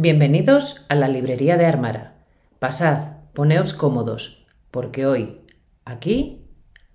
Bienvenidos 0.00 0.86
a 0.88 0.94
la 0.94 1.08
librería 1.08 1.56
de 1.56 1.66
Armara. 1.66 2.18
Pasad, 2.60 3.16
poneos 3.34 3.74
cómodos, 3.74 4.46
porque 4.70 5.06
hoy, 5.06 5.40
aquí, 5.84 6.46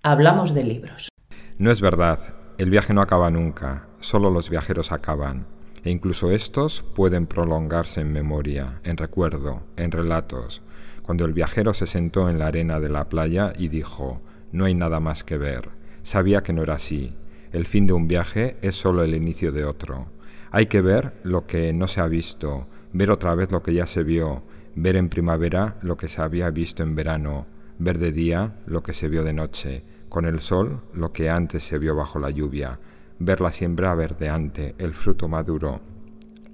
hablamos 0.02 0.54
de 0.54 0.64
libros. 0.64 1.10
No 1.58 1.70
es 1.70 1.82
verdad, 1.82 2.18
el 2.56 2.70
viaje 2.70 2.94
no 2.94 3.02
acaba 3.02 3.30
nunca, 3.30 3.88
solo 4.00 4.30
los 4.30 4.48
viajeros 4.48 4.90
acaban, 4.90 5.46
e 5.84 5.90
incluso 5.90 6.30
estos 6.30 6.80
pueden 6.80 7.26
prolongarse 7.26 8.00
en 8.00 8.10
memoria, 8.10 8.80
en 8.84 8.96
recuerdo, 8.96 9.64
en 9.76 9.90
relatos, 9.90 10.62
cuando 11.02 11.26
el 11.26 11.34
viajero 11.34 11.74
se 11.74 11.86
sentó 11.86 12.30
en 12.30 12.38
la 12.38 12.46
arena 12.46 12.80
de 12.80 12.88
la 12.88 13.10
playa 13.10 13.52
y 13.54 13.68
dijo, 13.68 14.22
no 14.50 14.64
hay 14.64 14.72
nada 14.72 14.98
más 14.98 15.24
que 15.24 15.36
ver. 15.36 15.68
Sabía 16.04 16.42
que 16.42 16.54
no 16.54 16.62
era 16.62 16.76
así. 16.76 17.14
El 17.52 17.66
fin 17.66 17.86
de 17.86 17.92
un 17.92 18.08
viaje 18.08 18.56
es 18.62 18.76
solo 18.76 19.04
el 19.04 19.14
inicio 19.14 19.52
de 19.52 19.66
otro. 19.66 20.06
Hay 20.50 20.66
que 20.66 20.80
ver 20.80 21.12
lo 21.22 21.46
que 21.46 21.72
no 21.72 21.86
se 21.86 22.00
ha 22.00 22.06
visto, 22.06 22.68
ver 22.94 23.10
otra 23.10 23.34
vez 23.34 23.50
lo 23.52 23.62
que 23.62 23.74
ya 23.74 23.86
se 23.86 24.02
vio, 24.04 24.44
ver 24.76 24.96
en 24.96 25.10
primavera 25.10 25.76
lo 25.82 25.96
que 25.96 26.08
se 26.08 26.22
había 26.22 26.48
visto 26.50 26.82
en 26.82 26.94
verano, 26.94 27.46
ver 27.78 27.98
de 27.98 28.12
día 28.12 28.54
lo 28.66 28.82
que 28.82 28.94
se 28.94 29.08
vio 29.08 29.24
de 29.24 29.32
noche, 29.32 29.84
con 30.08 30.24
el 30.24 30.40
sol 30.40 30.80
lo 30.94 31.12
que 31.12 31.28
antes 31.28 31.64
se 31.64 31.76
vio 31.76 31.96
bajo 31.96 32.20
la 32.20 32.30
lluvia, 32.30 32.78
ver 33.18 33.40
la 33.40 33.50
siembra 33.50 33.94
verdeante, 33.96 34.76
el 34.78 34.94
fruto 34.94 35.28
maduro, 35.28 35.80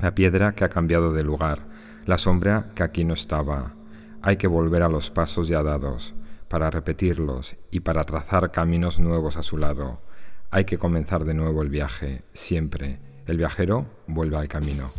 la 0.01 0.15
piedra 0.15 0.55
que 0.55 0.65
ha 0.65 0.71
cambiado 0.71 1.13
de 1.13 1.23
lugar, 1.23 1.67
la 2.07 2.17
sombra 2.17 2.71
que 2.75 2.83
aquí 2.83 3.05
no 3.05 3.13
estaba. 3.13 3.75
Hay 4.23 4.39
que 4.39 4.47
volver 4.47 4.83
a 4.83 4.89
los 4.89 5.11
pasos 5.11 5.47
ya 5.47 5.63
dados, 5.63 6.15
para 6.49 6.71
repetirlos 6.71 7.59
y 7.71 7.81
para 7.81 8.03
trazar 8.03 8.51
caminos 8.51 8.99
nuevos 8.99 9.37
a 9.37 9.43
su 9.43 9.59
lado. 9.59 10.01
Hay 10.51 10.65
que 10.65 10.79
comenzar 10.79 11.25
de 11.25 11.35
nuevo 11.35 11.61
el 11.61 11.69
viaje, 11.69 12.25
siempre. 12.33 12.99
El 13.27 13.37
viajero 13.37 13.87
vuelve 14.07 14.39
al 14.39 14.49
camino. 14.49 14.91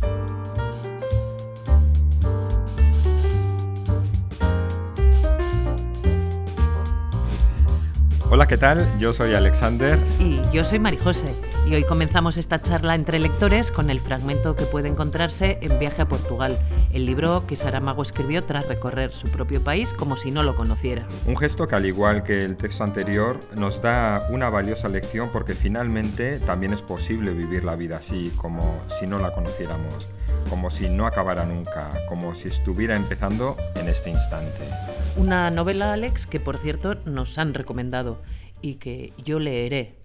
Hola, 8.34 8.48
¿qué 8.48 8.56
tal? 8.56 8.88
Yo 8.98 9.12
soy 9.12 9.34
Alexander. 9.34 9.98
Y 10.18 10.40
yo 10.54 10.64
soy 10.64 10.78
Marijose. 10.78 11.34
Y 11.66 11.74
hoy 11.74 11.84
comenzamos 11.84 12.38
esta 12.38 12.62
charla 12.62 12.94
entre 12.94 13.18
lectores 13.18 13.70
con 13.70 13.90
el 13.90 14.00
fragmento 14.00 14.56
que 14.56 14.64
puede 14.64 14.88
encontrarse 14.88 15.58
en 15.60 15.78
Viaje 15.78 16.00
a 16.00 16.08
Portugal, 16.08 16.58
el 16.94 17.04
libro 17.04 17.46
que 17.46 17.56
Saramago 17.56 18.00
escribió 18.00 18.42
tras 18.42 18.66
recorrer 18.66 19.12
su 19.12 19.28
propio 19.28 19.62
país 19.62 19.92
como 19.92 20.16
si 20.16 20.30
no 20.30 20.44
lo 20.44 20.54
conociera. 20.54 21.06
Un 21.26 21.36
gesto 21.36 21.68
que 21.68 21.74
al 21.74 21.84
igual 21.84 22.24
que 22.24 22.46
el 22.46 22.56
texto 22.56 22.84
anterior 22.84 23.38
nos 23.54 23.82
da 23.82 24.26
una 24.30 24.48
valiosa 24.48 24.88
lección 24.88 25.28
porque 25.30 25.54
finalmente 25.54 26.38
también 26.38 26.72
es 26.72 26.80
posible 26.80 27.34
vivir 27.34 27.64
la 27.64 27.76
vida 27.76 27.96
así, 27.96 28.32
como 28.36 28.80
si 28.98 29.06
no 29.06 29.18
la 29.18 29.34
conociéramos 29.34 30.08
como 30.48 30.70
si 30.70 30.88
no 30.88 31.06
acabara 31.06 31.44
nunca, 31.44 31.90
como 32.08 32.34
si 32.34 32.48
estuviera 32.48 32.96
empezando 32.96 33.56
en 33.74 33.88
este 33.88 34.10
instante. 34.10 34.68
Una 35.16 35.50
novela, 35.50 35.92
Alex, 35.92 36.26
que 36.26 36.40
por 36.40 36.58
cierto 36.58 36.94
nos 37.04 37.38
han 37.38 37.54
recomendado 37.54 38.22
y 38.60 38.74
que 38.76 39.12
yo 39.18 39.38
leeré, 39.38 39.98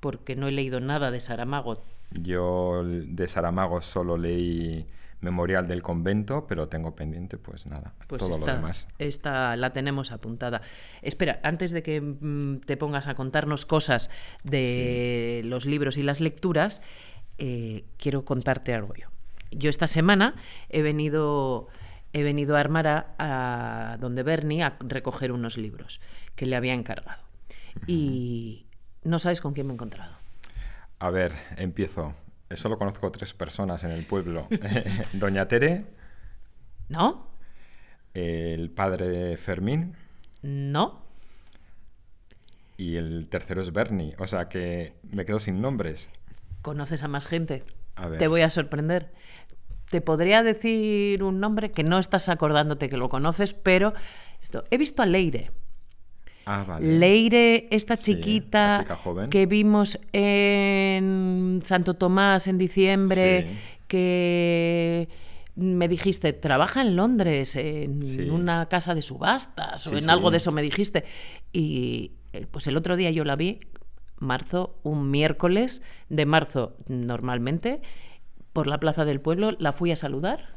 porque 0.00 0.36
no 0.36 0.48
he 0.48 0.52
leído 0.52 0.80
nada 0.80 1.10
de 1.10 1.20
Saramago. 1.20 1.82
Yo 2.10 2.84
de 2.84 3.26
Saramago 3.26 3.80
solo 3.80 4.16
leí 4.16 4.86
Memorial 5.20 5.66
del 5.66 5.82
Convento, 5.82 6.46
pero 6.46 6.68
tengo 6.68 6.94
pendiente, 6.94 7.38
pues 7.38 7.66
nada, 7.66 7.94
pues 8.06 8.20
todo 8.20 8.30
esta, 8.30 8.46
lo 8.46 8.56
demás. 8.56 8.88
Esta 8.98 9.56
la 9.56 9.72
tenemos 9.72 10.12
apuntada. 10.12 10.62
Espera, 11.02 11.40
antes 11.42 11.72
de 11.72 11.82
que 11.82 12.00
mm, 12.00 12.60
te 12.60 12.76
pongas 12.76 13.08
a 13.08 13.14
contarnos 13.14 13.64
cosas 13.64 14.10
de 14.44 15.42
los 15.46 15.66
libros 15.66 15.96
y 15.96 16.02
las 16.02 16.20
lecturas, 16.20 16.82
eh, 17.38 17.84
quiero 17.96 18.24
contarte 18.24 18.74
algo 18.74 18.94
yo 18.94 19.13
yo 19.56 19.70
esta 19.70 19.86
semana 19.86 20.34
he 20.68 20.82
venido, 20.82 21.68
he 22.12 22.22
venido 22.22 22.56
a 22.56 22.60
Armara, 22.60 23.14
a 23.18 23.96
donde 24.00 24.22
Bernie, 24.22 24.62
a 24.62 24.76
recoger 24.80 25.32
unos 25.32 25.56
libros 25.56 26.00
que 26.36 26.46
le 26.46 26.56
había 26.56 26.74
encargado. 26.74 27.22
Y 27.86 28.66
no 29.02 29.18
sabes 29.18 29.40
con 29.40 29.52
quién 29.52 29.66
me 29.66 29.72
he 29.72 29.74
encontrado. 29.74 30.14
A 30.98 31.10
ver, 31.10 31.32
empiezo. 31.56 32.14
Solo 32.50 32.78
conozco 32.78 33.10
tres 33.10 33.34
personas 33.34 33.84
en 33.84 33.90
el 33.90 34.06
pueblo. 34.06 34.48
Doña 35.12 35.48
Tere. 35.48 35.86
¿No? 36.88 37.28
El 38.12 38.70
padre 38.70 39.36
Fermín. 39.36 39.96
No. 40.42 41.02
Y 42.76 42.96
el 42.96 43.28
tercero 43.28 43.62
es 43.62 43.72
Bernie. 43.72 44.14
O 44.18 44.26
sea 44.26 44.48
que 44.48 44.94
me 45.10 45.24
quedo 45.24 45.40
sin 45.40 45.60
nombres. 45.60 46.10
¿Conoces 46.62 47.02
a 47.02 47.08
más 47.08 47.26
gente? 47.26 47.64
Te 48.18 48.28
voy 48.28 48.42
a 48.42 48.50
sorprender 48.50 49.12
te 49.90 50.00
podría 50.00 50.42
decir 50.42 51.22
un 51.22 51.40
nombre 51.40 51.70
que 51.70 51.82
no 51.82 51.98
estás 51.98 52.28
acordándote 52.28 52.88
que 52.88 52.96
lo 52.96 53.08
conoces, 53.08 53.54
pero 53.54 53.94
esto, 54.42 54.64
he 54.70 54.78
visto 54.78 55.02
a 55.02 55.06
Leire. 55.06 55.50
Ah, 56.46 56.64
vale. 56.66 56.98
Leire, 56.98 57.68
esta 57.70 57.96
chiquita 57.96 58.84
que 59.30 59.46
vimos 59.46 59.98
en 60.12 61.60
Santo 61.64 61.94
Tomás 61.94 62.46
en 62.46 62.58
diciembre, 62.58 63.48
que 63.88 65.08
me 65.56 65.88
dijiste, 65.88 66.32
trabaja 66.32 66.82
en 66.82 66.96
Londres, 66.96 67.56
en 67.56 68.30
una 68.30 68.68
casa 68.68 68.94
de 68.94 69.02
subastas 69.02 69.86
o 69.86 69.96
en 69.96 70.10
algo 70.10 70.30
de 70.30 70.38
eso 70.38 70.52
me 70.52 70.62
dijiste. 70.62 71.04
Y 71.52 72.12
eh, 72.32 72.46
pues 72.50 72.66
el 72.66 72.76
otro 72.76 72.96
día 72.96 73.10
yo 73.10 73.24
la 73.24 73.36
vi, 73.36 73.60
marzo, 74.18 74.78
un 74.82 75.10
miércoles 75.10 75.82
de 76.08 76.26
marzo 76.26 76.76
normalmente, 76.88 77.80
por 78.54 78.66
la 78.66 78.80
plaza 78.80 79.04
del 79.04 79.20
pueblo, 79.20 79.54
la 79.58 79.72
fui 79.72 79.92
a 79.92 79.96
saludar. 79.96 80.54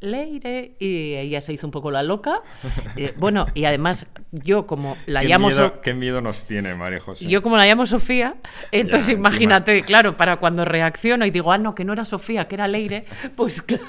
Leire 0.00 0.76
y 0.78 1.14
ella 1.14 1.40
se 1.40 1.54
hizo 1.54 1.66
un 1.66 1.70
poco 1.70 1.90
la 1.90 2.04
loca. 2.04 2.42
Eh, 2.96 3.12
bueno, 3.16 3.46
y 3.54 3.64
además 3.64 4.06
yo 4.30 4.68
como 4.68 4.96
la 5.06 5.22
¿Qué 5.22 5.26
llamo... 5.26 5.48
Miedo, 5.48 5.80
¿Qué 5.80 5.94
miedo 5.94 6.20
nos 6.20 6.44
tiene, 6.44 6.76
María 6.76 7.00
José? 7.00 7.26
Yo 7.26 7.42
como 7.42 7.56
la 7.56 7.66
llamo 7.66 7.86
Sofía, 7.86 8.32
entonces 8.70 9.14
imagínate, 9.14 9.82
claro, 9.82 10.16
para 10.16 10.36
cuando 10.36 10.64
reacciono 10.64 11.26
y 11.26 11.30
digo, 11.30 11.50
ah, 11.50 11.58
no, 11.58 11.74
que 11.74 11.84
no 11.84 11.92
era 11.92 12.04
Sofía, 12.04 12.46
que 12.46 12.54
era 12.54 12.68
Leire, 12.68 13.04
pues 13.34 13.62
claro. 13.62 13.82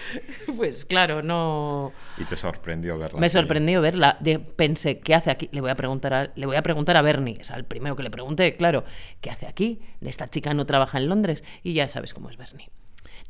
Pues 0.56 0.84
claro, 0.84 1.22
no. 1.22 1.92
Y 2.18 2.24
te 2.24 2.36
sorprendió 2.36 2.98
verla. 2.98 3.20
Me 3.20 3.28
sorprendió 3.28 3.80
verla. 3.80 4.18
pensé, 4.56 5.00
¿qué 5.00 5.14
hace 5.14 5.30
aquí? 5.30 5.48
Le 5.52 5.60
voy 5.60 5.70
a 5.70 5.74
preguntar 5.74 6.14
a, 6.14 6.30
le 6.34 6.46
voy 6.46 6.56
a 6.56 6.62
preguntar 6.62 6.96
a 6.96 7.02
Bernie, 7.02 7.36
es 7.40 7.50
al 7.50 7.64
primero 7.64 7.96
que 7.96 8.02
le 8.02 8.10
pregunté, 8.10 8.52
claro, 8.54 8.84
¿qué 9.20 9.30
hace 9.30 9.46
aquí? 9.46 9.80
Esta 10.00 10.28
chica 10.28 10.54
no 10.54 10.66
trabaja 10.66 10.98
en 10.98 11.08
Londres 11.08 11.44
y 11.62 11.74
ya 11.74 11.88
sabes 11.88 12.14
cómo 12.14 12.30
es 12.30 12.36
Bernie. 12.36 12.70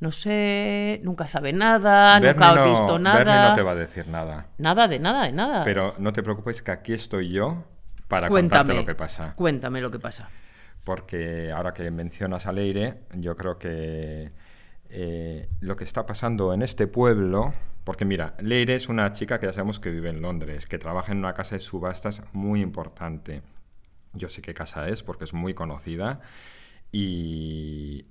No 0.00 0.10
sé, 0.10 1.00
nunca 1.04 1.28
sabe 1.28 1.52
nada, 1.52 2.18
nunca 2.18 2.50
ha 2.50 2.68
visto 2.68 2.98
nada. 2.98 3.18
Bernie 3.18 3.48
no 3.50 3.54
te 3.54 3.62
va 3.62 3.70
a 3.70 3.76
decir 3.76 4.08
nada. 4.08 4.48
Nada, 4.58 4.88
de 4.88 4.98
nada, 4.98 5.24
de 5.24 5.32
nada. 5.32 5.64
Pero 5.64 5.94
no 5.98 6.12
te 6.12 6.22
preocupes 6.22 6.60
que 6.60 6.72
aquí 6.72 6.92
estoy 6.92 7.30
yo 7.30 7.64
para 8.08 8.28
contarte 8.28 8.74
lo 8.74 8.84
que 8.84 8.94
pasa. 8.94 9.34
Cuéntame 9.36 9.80
lo 9.80 9.90
que 9.90 10.00
pasa. 10.00 10.28
Porque 10.84 11.52
ahora 11.52 11.72
que 11.72 11.88
mencionas 11.92 12.46
a 12.46 12.52
Leire, 12.52 13.02
yo 13.14 13.36
creo 13.36 13.58
que 13.58 14.32
eh, 14.94 15.48
lo 15.60 15.74
que 15.76 15.84
está 15.84 16.04
pasando 16.04 16.52
en 16.52 16.60
este 16.60 16.86
pueblo, 16.86 17.54
porque 17.82 18.04
mira, 18.04 18.36
Leire 18.40 18.74
es 18.74 18.90
una 18.90 19.10
chica 19.12 19.40
que 19.40 19.46
ya 19.46 19.52
sabemos 19.52 19.80
que 19.80 19.90
vive 19.90 20.10
en 20.10 20.20
Londres, 20.20 20.66
que 20.66 20.78
trabaja 20.78 21.12
en 21.12 21.18
una 21.18 21.32
casa 21.32 21.54
de 21.54 21.60
subastas 21.60 22.22
muy 22.32 22.60
importante. 22.60 23.42
Yo 24.12 24.28
sé 24.28 24.42
qué 24.42 24.52
casa 24.52 24.88
es 24.88 25.02
porque 25.02 25.24
es 25.24 25.32
muy 25.32 25.54
conocida 25.54 26.20
y 26.92 28.04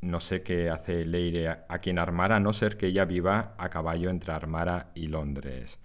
no 0.00 0.18
sé 0.18 0.42
qué 0.42 0.70
hace 0.70 1.04
Leire 1.04 1.48
aquí 1.68 1.90
en 1.90 2.00
Armara, 2.00 2.36
a 2.36 2.40
no 2.40 2.52
ser 2.52 2.76
que 2.76 2.86
ella 2.86 3.04
viva 3.04 3.54
a 3.56 3.70
caballo 3.70 4.10
entre 4.10 4.32
Armara 4.32 4.90
y 4.94 5.06
Londres. 5.06 5.78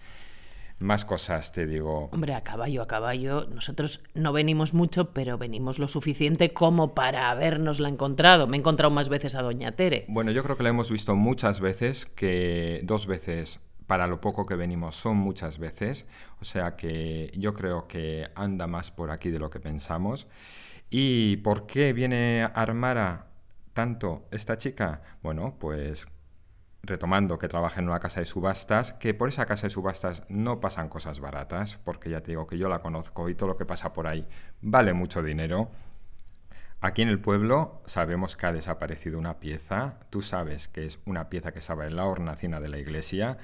Más 0.79 1.03
cosas, 1.03 1.51
te 1.51 1.67
digo. 1.67 2.09
Hombre, 2.13 2.33
a 2.33 2.43
caballo, 2.43 2.81
a 2.81 2.87
caballo. 2.87 3.47
Nosotros 3.53 4.01
no 4.13 4.31
venimos 4.31 4.73
mucho, 4.73 5.11
pero 5.11 5.37
venimos 5.37 5.77
lo 5.77 5.89
suficiente 5.89 6.53
como 6.53 6.95
para 6.95 7.29
habernosla 7.29 7.89
encontrado. 7.89 8.47
Me 8.47 8.55
he 8.55 8.59
encontrado 8.59 8.89
más 8.89 9.09
veces 9.09 9.35
a 9.35 9.41
Doña 9.41 9.73
Tere. 9.73 10.05
Bueno, 10.07 10.31
yo 10.31 10.41
creo 10.43 10.55
que 10.55 10.63
la 10.63 10.69
hemos 10.69 10.89
visto 10.89 11.15
muchas 11.15 11.59
veces, 11.59 12.05
que 12.05 12.79
dos 12.83 13.07
veces 13.07 13.59
para 13.87 14.07
lo 14.07 14.21
poco 14.21 14.45
que 14.45 14.55
venimos 14.55 14.95
son 14.95 15.17
muchas 15.17 15.59
veces. 15.59 16.05
O 16.39 16.45
sea 16.45 16.77
que 16.77 17.31
yo 17.35 17.53
creo 17.53 17.87
que 17.87 18.29
anda 18.35 18.67
más 18.67 18.91
por 18.91 19.11
aquí 19.11 19.31
de 19.31 19.39
lo 19.39 19.49
que 19.49 19.59
pensamos. 19.59 20.27
¿Y 20.89 21.37
por 21.37 21.65
qué 21.65 21.91
viene 21.91 22.47
Armara 22.53 23.27
tanto 23.73 24.27
esta 24.31 24.57
chica? 24.57 25.01
Bueno, 25.21 25.57
pues 25.59 26.07
retomando 26.83 27.37
que 27.37 27.47
trabaja 27.47 27.81
en 27.81 27.89
una 27.89 27.99
casa 27.99 28.19
de 28.19 28.25
subastas, 28.25 28.93
que 28.93 29.13
por 29.13 29.29
esa 29.29 29.45
casa 29.45 29.67
de 29.67 29.71
subastas 29.71 30.23
no 30.29 30.59
pasan 30.59 30.89
cosas 30.89 31.19
baratas, 31.19 31.77
porque 31.83 32.09
ya 32.09 32.21
te 32.21 32.31
digo 32.31 32.47
que 32.47 32.57
yo 32.57 32.69
la 32.69 32.79
conozco 32.79 33.29
y 33.29 33.35
todo 33.35 33.49
lo 33.49 33.57
que 33.57 33.65
pasa 33.65 33.93
por 33.93 34.07
ahí 34.07 34.25
vale 34.61 34.93
mucho 34.93 35.21
dinero. 35.21 35.71
Aquí 36.81 37.01
en 37.01 37.09
el 37.09 37.19
pueblo 37.19 37.81
sabemos 37.85 38.37
que 38.37 38.45
ha 38.45 38.53
desaparecido 38.53 39.19
una 39.19 39.39
pieza, 39.39 39.99
tú 40.09 40.21
sabes 40.21 40.69
que 40.69 40.85
es 40.85 40.99
una 41.05 41.29
pieza 41.29 41.51
que 41.51 41.59
estaba 41.59 41.85
en 41.85 41.97
la 41.97 42.05
hornacina 42.05 42.61
de 42.61 42.69
la 42.69 42.77
iglesia, 42.77 43.37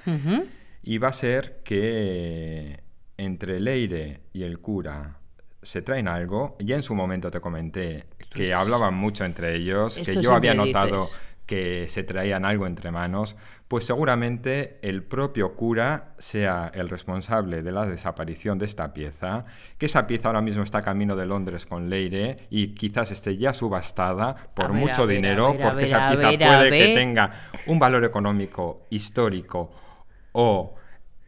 y 0.81 0.97
va 0.99 1.09
a 1.09 1.13
ser 1.13 1.61
que 1.63 2.79
entre 3.17 3.59
Leire 3.59 4.21
y 4.31 4.43
el 4.43 4.59
cura 4.59 5.19
se 5.61 5.81
traen 5.81 6.07
algo. 6.07 6.55
Ya 6.59 6.75
en 6.75 6.83
su 6.83 6.95
momento 6.95 7.29
te 7.31 7.41
comenté 7.41 8.05
que 8.29 8.53
hablaban 8.53 8.93
mucho 8.93 9.25
entre 9.25 9.55
ellos, 9.55 9.97
que 9.97 10.21
yo 10.21 10.33
había 10.33 10.53
notado 10.53 11.07
que 11.45 11.87
se 11.89 12.03
traían 12.03 12.45
algo 12.45 12.67
entre 12.67 12.91
manos, 12.91 13.35
pues 13.67 13.85
seguramente 13.85 14.79
el 14.81 15.03
propio 15.03 15.55
cura 15.55 16.13
sea 16.17 16.71
el 16.73 16.89
responsable 16.89 17.63
de 17.63 17.71
la 17.71 17.85
desaparición 17.85 18.57
de 18.57 18.65
esta 18.65 18.93
pieza, 18.93 19.43
que 19.77 19.87
esa 19.87 20.07
pieza 20.07 20.29
ahora 20.29 20.41
mismo 20.41 20.63
está 20.63 20.81
camino 20.81 21.15
de 21.15 21.25
Londres 21.25 21.65
con 21.65 21.89
Leire 21.89 22.47
y 22.49 22.75
quizás 22.75 23.11
esté 23.11 23.37
ya 23.37 23.53
subastada 23.53 24.35
por 24.53 24.73
mucho 24.73 25.07
dinero, 25.07 25.55
porque 25.61 25.85
esa 25.85 26.09
pieza 26.09 26.29
puede 26.29 26.69
que 26.69 26.95
tenga 26.95 27.31
un 27.67 27.79
valor 27.79 28.03
económico 28.03 28.83
histórico 28.89 29.71
o 30.31 30.75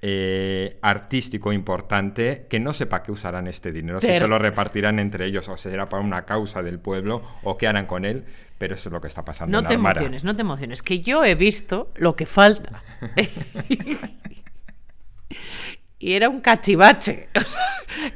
eh, 0.10 0.78
artístico 0.82 1.52
importante 1.52 2.48
que 2.50 2.62
no 2.62 2.72
sepa 2.72 3.04
qué 3.04 3.12
usarán 3.12 3.46
este 3.48 3.74
dinero, 3.74 4.00
si 4.00 4.08
se 4.08 4.26
lo 4.26 4.40
repartirán 4.40 5.00
entre 5.00 5.26
ellos 5.26 5.50
o 5.50 5.58
será 5.58 5.90
para 5.90 6.02
una 6.02 6.24
causa 6.24 6.64
del 6.64 6.80
pueblo 6.80 7.22
o 7.44 7.58
qué 7.58 7.68
harán 7.68 7.88
con 7.88 8.06
él, 8.06 8.24
pero 8.58 8.76
eso 8.76 8.88
es 8.88 8.94
lo 8.94 9.02
que 9.02 9.08
está 9.08 9.26
pasando. 9.26 9.62
No 9.62 9.68
te 9.68 9.74
emociones, 9.74 10.24
no 10.24 10.34
te 10.34 10.44
emociones, 10.44 10.82
que 10.82 11.02
yo 11.02 11.26
he 11.26 11.36
visto 11.36 11.92
lo 11.98 12.16
que 12.16 12.26
falta. 12.26 12.82
y 16.00 16.14
era 16.14 16.30
un 16.30 16.40
cachivache, 16.40 17.28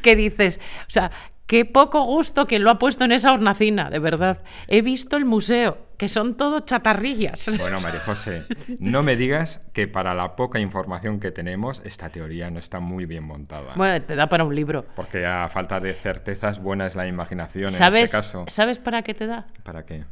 que 0.02 0.16
dices, 0.16 0.62
o 0.88 0.90
sea, 0.90 1.12
Qué 1.52 1.66
poco 1.66 2.06
gusto 2.06 2.48
que 2.48 2.60
lo 2.60 2.70
ha 2.70 2.80
puesto 2.80 3.04
en 3.04 3.12
esa 3.12 3.34
hornacina, 3.34 3.90
de 3.90 4.00
verdad. 4.00 4.42
He 4.70 4.82
visto 4.82 5.18
el 5.18 5.26
museo, 5.26 5.80
que 6.02 6.10
son 6.10 6.34
todo 6.34 6.62
chatarrillas. 6.62 7.60
Bueno, 7.60 7.80
María 7.80 8.00
José, 8.00 8.46
no 8.80 9.04
me 9.04 9.16
digas 9.16 9.62
que 9.72 9.88
para 9.88 10.16
la 10.16 10.36
poca 10.36 10.60
información 10.60 11.20
que 11.20 11.30
tenemos, 11.30 11.80
esta 11.86 12.10
teoría 12.10 12.50
no 12.50 12.58
está 12.58 12.80
muy 12.80 13.06
bien 13.06 13.24
montada. 13.24 13.76
Bueno, 13.76 14.04
te 14.04 14.16
da 14.16 14.28
para 14.28 14.44
un 14.44 14.56
libro. 14.56 14.84
Porque 14.96 15.28
a 15.28 15.48
falta 15.48 15.80
de 15.80 15.94
certezas, 15.94 16.60
buena 16.60 16.88
es 16.88 16.96
la 16.96 17.06
imaginación 17.06 17.70
en 17.70 17.96
este 17.98 18.18
caso. 18.18 18.46
¿Sabes 18.48 18.80
para 18.80 19.04
qué 19.04 19.14
te 19.14 19.28
da? 19.28 19.46
¿Para 19.62 19.86
qué? 19.86 20.06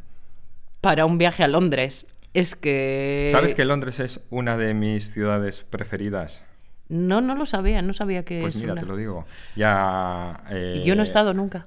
Para 0.80 1.08
un 1.08 1.18
viaje 1.18 1.44
a 1.44 1.48
Londres. 1.48 2.06
Es 2.36 2.56
que... 2.56 3.30
¿Sabes 3.32 3.56
que 3.56 3.66
Londres 3.66 4.00
es 4.00 4.22
una 4.30 4.58
de 4.58 4.76
mis 4.76 5.12
ciudades 5.12 5.64
preferidas? 5.64 6.44
No, 6.88 7.20
no 7.20 7.34
lo 7.34 7.48
sabía, 7.48 7.82
no 7.82 7.94
sabía 7.94 8.24
que 8.24 8.42
Pues 8.42 8.58
mira, 8.58 8.76
te 8.76 8.86
lo 8.86 8.96
digo. 8.96 9.26
Ya. 9.56 10.44
y 10.52 10.84
yo 10.84 10.94
no 10.94 11.02
he 11.02 11.06
eh, 11.06 11.10
estado 11.10 11.34
nunca. 11.34 11.66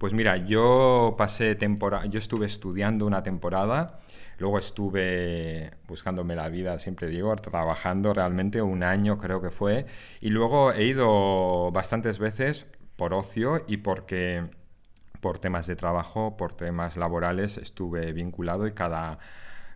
Pues 0.00 0.14
mira, 0.14 0.38
yo 0.38 1.14
pasé 1.18 1.54
temporada. 1.56 2.06
Yo 2.06 2.18
estuve 2.18 2.46
estudiando 2.46 3.04
una 3.04 3.22
temporada. 3.22 3.98
Luego 4.38 4.58
estuve 4.58 5.72
buscándome 5.86 6.34
la 6.34 6.48
vida, 6.48 6.78
siempre 6.78 7.10
digo, 7.10 7.36
trabajando 7.36 8.14
realmente 8.14 8.62
un 8.62 8.82
año 8.82 9.18
creo 9.18 9.42
que 9.42 9.50
fue. 9.50 9.84
Y 10.22 10.30
luego 10.30 10.72
he 10.72 10.84
ido 10.84 11.70
bastantes 11.70 12.18
veces 12.18 12.64
por 12.96 13.12
ocio 13.12 13.62
y 13.68 13.76
porque 13.76 14.48
por 15.20 15.38
temas 15.38 15.66
de 15.66 15.76
trabajo, 15.76 16.34
por 16.34 16.54
temas 16.54 16.96
laborales, 16.96 17.58
estuve 17.58 18.14
vinculado 18.14 18.66
y 18.66 18.72
cada 18.72 19.18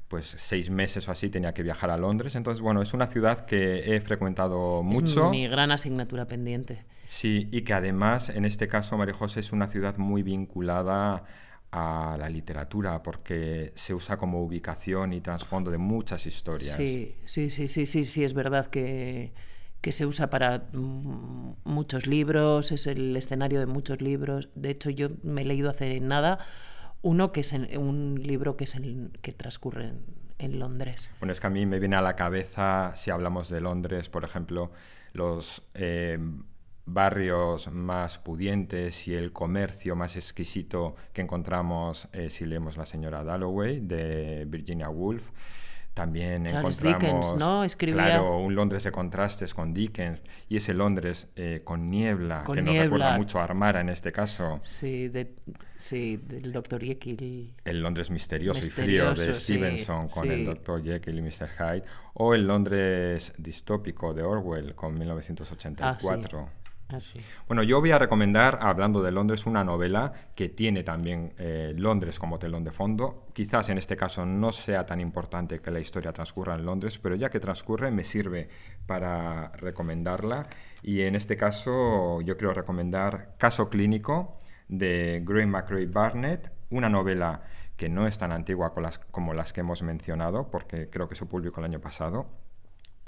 pues 0.09 0.25
seis 0.39 0.71
meses 0.71 1.07
o 1.07 1.13
así 1.13 1.29
tenía 1.29 1.53
que 1.53 1.63
viajar 1.63 1.91
a 1.91 1.99
Londres. 1.99 2.35
Entonces, 2.35 2.63
bueno, 2.63 2.81
es 2.81 2.95
una 2.95 3.09
ciudad 3.09 3.45
que 3.45 3.95
he 3.95 4.01
frecuentado 4.01 4.83
mucho. 4.83 5.27
Es 5.27 5.31
mi 5.33 5.49
gran 5.49 5.71
asignatura 5.71 6.27
pendiente. 6.27 6.87
Sí, 7.05 7.49
y 7.51 7.63
que 7.63 7.75
además, 7.75 8.29
en 8.29 8.45
este 8.45 8.69
caso, 8.69 8.97
María 8.97 9.15
José 9.15 9.41
es 9.41 9.53
una 9.53 9.69
ciudad 9.69 9.97
muy 9.99 10.23
vinculada 10.23 11.25
a 11.71 12.17
la 12.19 12.29
literatura 12.29 13.03
porque 13.03 13.73
se 13.75 13.95
usa 13.95 14.17
como 14.17 14.43
ubicación 14.43 15.13
y 15.13 15.21
trasfondo 15.21 15.71
de 15.71 15.79
muchas 15.79 16.27
historias. 16.27 16.75
Sí, 16.75 17.17
sí, 17.25 17.51
sí, 17.51 17.69
sí, 17.69 17.87
sí, 17.87 18.05
sí, 18.05 18.23
es 18.23 18.33
verdad 18.33 18.67
que, 18.67 19.33
que 19.81 19.91
se 19.91 20.07
usa 20.07 20.31
para 20.31 20.69
muchos 20.73 22.07
libros, 22.07 22.71
es 22.71 22.87
el 22.87 23.17
escenario 23.17 23.59
de 23.59 23.67
muchos 23.67 24.01
libros. 24.01 24.49
De 24.55 24.71
hecho, 24.71 24.91
yo 24.91 25.09
me 25.23 25.43
he 25.43 25.45
leído 25.45 25.69
hace 25.69 26.01
nada 26.01 26.39
uno 27.05 27.33
que 27.33 27.41
es 27.41 27.53
un 27.53 28.19
libro 28.23 28.57
que, 28.57 28.65
es 28.65 28.75
el, 28.77 29.11
que 29.21 29.33
transcurre 29.33 29.93
en, 30.39 30.59
Londres. 30.59 31.11
Bueno, 31.21 31.33
es 31.33 31.41
que 31.41 31.47
a 31.47 31.51
mí 31.51 31.67
me 31.67 31.79
viene 31.79 31.97
a 31.97 32.03
la 32.03 32.17
cabeza, 32.17 32.97
si 32.97 33.11
hablamos 33.11 33.51
de 33.51 33.61
Londres, 33.61 34.09
por 34.09 34.25
ejemplo, 34.25 34.73
los 35.13 35.63
eh, 35.75 36.19
barrios 36.87 37.71
más 37.71 38.19
pudientes 38.19 39.09
y 39.09 39.15
el 39.15 39.33
comercio 39.33 39.97
más 39.97 40.17
exquisito 40.17 40.97
que 41.13 41.23
encontramos 41.23 42.09
eh, 42.13 42.31
si 42.31 42.45
leemos 42.45 42.77
La 42.77 42.87
señora 42.87 43.25
Dalloway 43.25 43.81
de 43.81 44.45
Virginia 44.47 44.89
Woolf. 44.89 45.31
También 45.95 46.45
encontramos 46.47 46.81
Dickens, 46.81 47.35
¿no? 47.37 47.63
Escribía... 47.63 48.03
claro, 48.03 48.39
un 48.39 48.57
Londres 48.57 48.83
de 48.83 48.91
contrastes 48.91 49.55
con 49.55 49.73
Dickens 49.73 50.21
y 50.49 50.57
ese 50.57 50.75
Londres 50.75 51.29
eh, 51.37 51.61
con 51.63 51.89
niebla, 51.89 52.43
que 52.53 52.63
nos 52.63 52.77
recuerda 52.77 53.17
mucho 53.17 53.39
a 53.39 53.45
Armara 53.45 53.81
en 53.81 53.89
este 53.89 54.11
caso. 54.11 54.61
Sí, 54.65 55.09
sí 55.79 56.17
del 56.17 56.51
Dr. 56.51 56.83
Jekyll. 56.83 57.55
El 57.65 57.81
Londres 57.81 58.11
misterioso, 58.11 58.67
y 58.67 58.71
frío 58.71 59.15
de 59.15 59.33
Stevenson 59.35 60.09
con 60.09 60.29
el 60.29 60.45
Dr. 60.45 60.83
Jekyll 60.83 61.17
y 61.17 61.23
Mr. 61.23 61.49
Hyde. 61.57 61.85
O 62.15 62.35
el 62.35 62.45
Londres 62.45 63.33
distópico 63.39 64.13
de 64.13 64.25
Orwell 64.25 64.75
con 64.75 64.99
1984. 64.99 66.41
Ah, 66.41 66.64
bueno, 67.47 67.63
yo 67.63 67.81
voy 67.81 67.91
a 67.91 67.99
recomendar, 67.99 68.59
hablando 68.61 69.03
de 69.03 69.11
Londres, 69.11 69.47
una 69.47 69.65
novela 69.65 70.13
que 70.35 70.49
tiene 70.49 70.83
también 70.83 71.33
eh, 71.39 71.75
Londres 71.77 72.19
como 72.19 72.39
telón 72.39 72.65
de 72.65 72.71
fondo. 72.71 73.27
Quizás 73.33 73.69
en 73.71 73.79
este 73.79 73.97
caso 73.97 74.27
no 74.27 74.53
sea 74.53 74.85
tan 74.87 75.01
importante 75.01 75.61
que 75.61 75.71
la 75.71 75.81
historia 75.81 76.13
transcurra 76.13 76.55
en 76.55 76.65
Londres, 76.65 76.99
pero 76.99 77.17
ya 77.17 77.31
que 77.31 77.41
transcurre 77.41 77.91
me 77.91 78.05
sirve 78.05 78.49
para 78.87 79.49
recomendarla. 79.53 80.47
Y 80.83 81.03
en 81.03 81.15
este 81.15 81.37
caso 81.37 82.21
yo 82.21 82.37
quiero 82.37 82.55
recomendar 82.55 83.35
Caso 83.39 83.69
Clínico 83.71 84.39
de 84.69 85.23
Graham 85.25 85.51
McRae 85.51 85.87
Barnett, 85.87 86.53
una 86.71 86.89
novela 86.89 87.43
que 87.77 87.89
no 87.89 88.07
es 88.07 88.19
tan 88.19 88.31
antigua 88.31 88.73
como 89.11 89.35
las 89.35 89.53
que 89.53 89.61
hemos 89.61 89.83
mencionado, 89.83 90.51
porque 90.51 90.89
creo 90.91 91.09
que 91.09 91.15
se 91.15 91.27
publicó 91.27 91.61
el 91.61 91.67
año 91.67 91.81
pasado. 91.81 92.27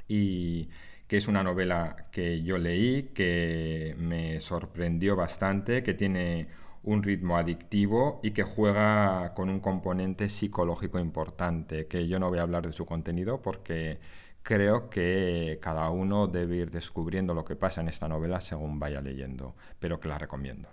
Y 0.09 0.71
que 1.07 1.17
es 1.17 1.29
una 1.29 1.43
novela 1.43 2.09
que 2.11 2.43
yo 2.43 2.59
leí, 2.59 3.11
que 3.15 3.95
me 3.99 4.41
sorprendió 4.41 5.17
bastante, 5.17 5.83
que 5.83 5.95
tiene 5.95 6.49
un 6.83 7.03
ritmo 7.03 7.37
adictivo 7.37 8.21
y 8.23 8.31
que 8.31 8.45
juega 8.45 9.35
con 9.35 9.49
un 9.51 9.61
componente 9.61 10.29
psicológico 10.29 10.99
importante, 10.99 11.87
que 11.87 12.09
yo 12.09 12.19
no 12.19 12.29
voy 12.29 12.39
a 12.39 12.43
hablar 12.43 12.67
de 12.67 12.73
su 12.73 12.87
contenido 12.87 13.43
porque 13.43 13.99
creo 14.43 14.89
que 14.89 15.59
cada 15.61 15.91
uno 15.91 16.29
debe 16.29 16.57
ir 16.57 16.71
descubriendo 16.71 17.35
lo 17.35 17.45
que 17.45 17.57
pasa 17.57 17.81
en 17.81 17.89
esta 17.89 18.09
novela 18.09 18.41
según 18.41 18.79
vaya 18.79 19.01
leyendo, 19.01 19.57
pero 19.81 19.99
que 19.99 20.09
la 20.09 20.19
recomiendo. 20.19 20.69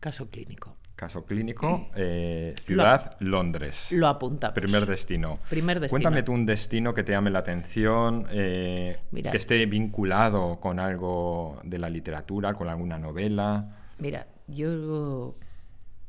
Caso 0.00 0.30
clínico. 0.30 0.74
Caso 0.98 1.24
clínico, 1.24 1.90
eh, 1.94 2.56
ciudad, 2.60 3.14
Londres. 3.20 3.92
Lo 3.92 4.08
apunta. 4.08 4.52
Primer 4.52 4.84
destino. 4.84 5.38
Primer 5.48 5.78
destino. 5.78 5.90
Cuéntame 5.92 6.24
tú 6.24 6.32
un 6.32 6.44
destino 6.44 6.92
que 6.92 7.04
te 7.04 7.12
llame 7.12 7.30
la 7.30 7.38
atención, 7.38 8.26
eh, 8.32 8.98
que 9.12 9.36
esté 9.36 9.64
vinculado 9.66 10.58
con 10.58 10.80
algo 10.80 11.60
de 11.62 11.78
la 11.78 11.88
literatura, 11.88 12.54
con 12.54 12.68
alguna 12.68 12.98
novela. 12.98 13.68
Mira, 13.98 14.26
yo 14.48 15.36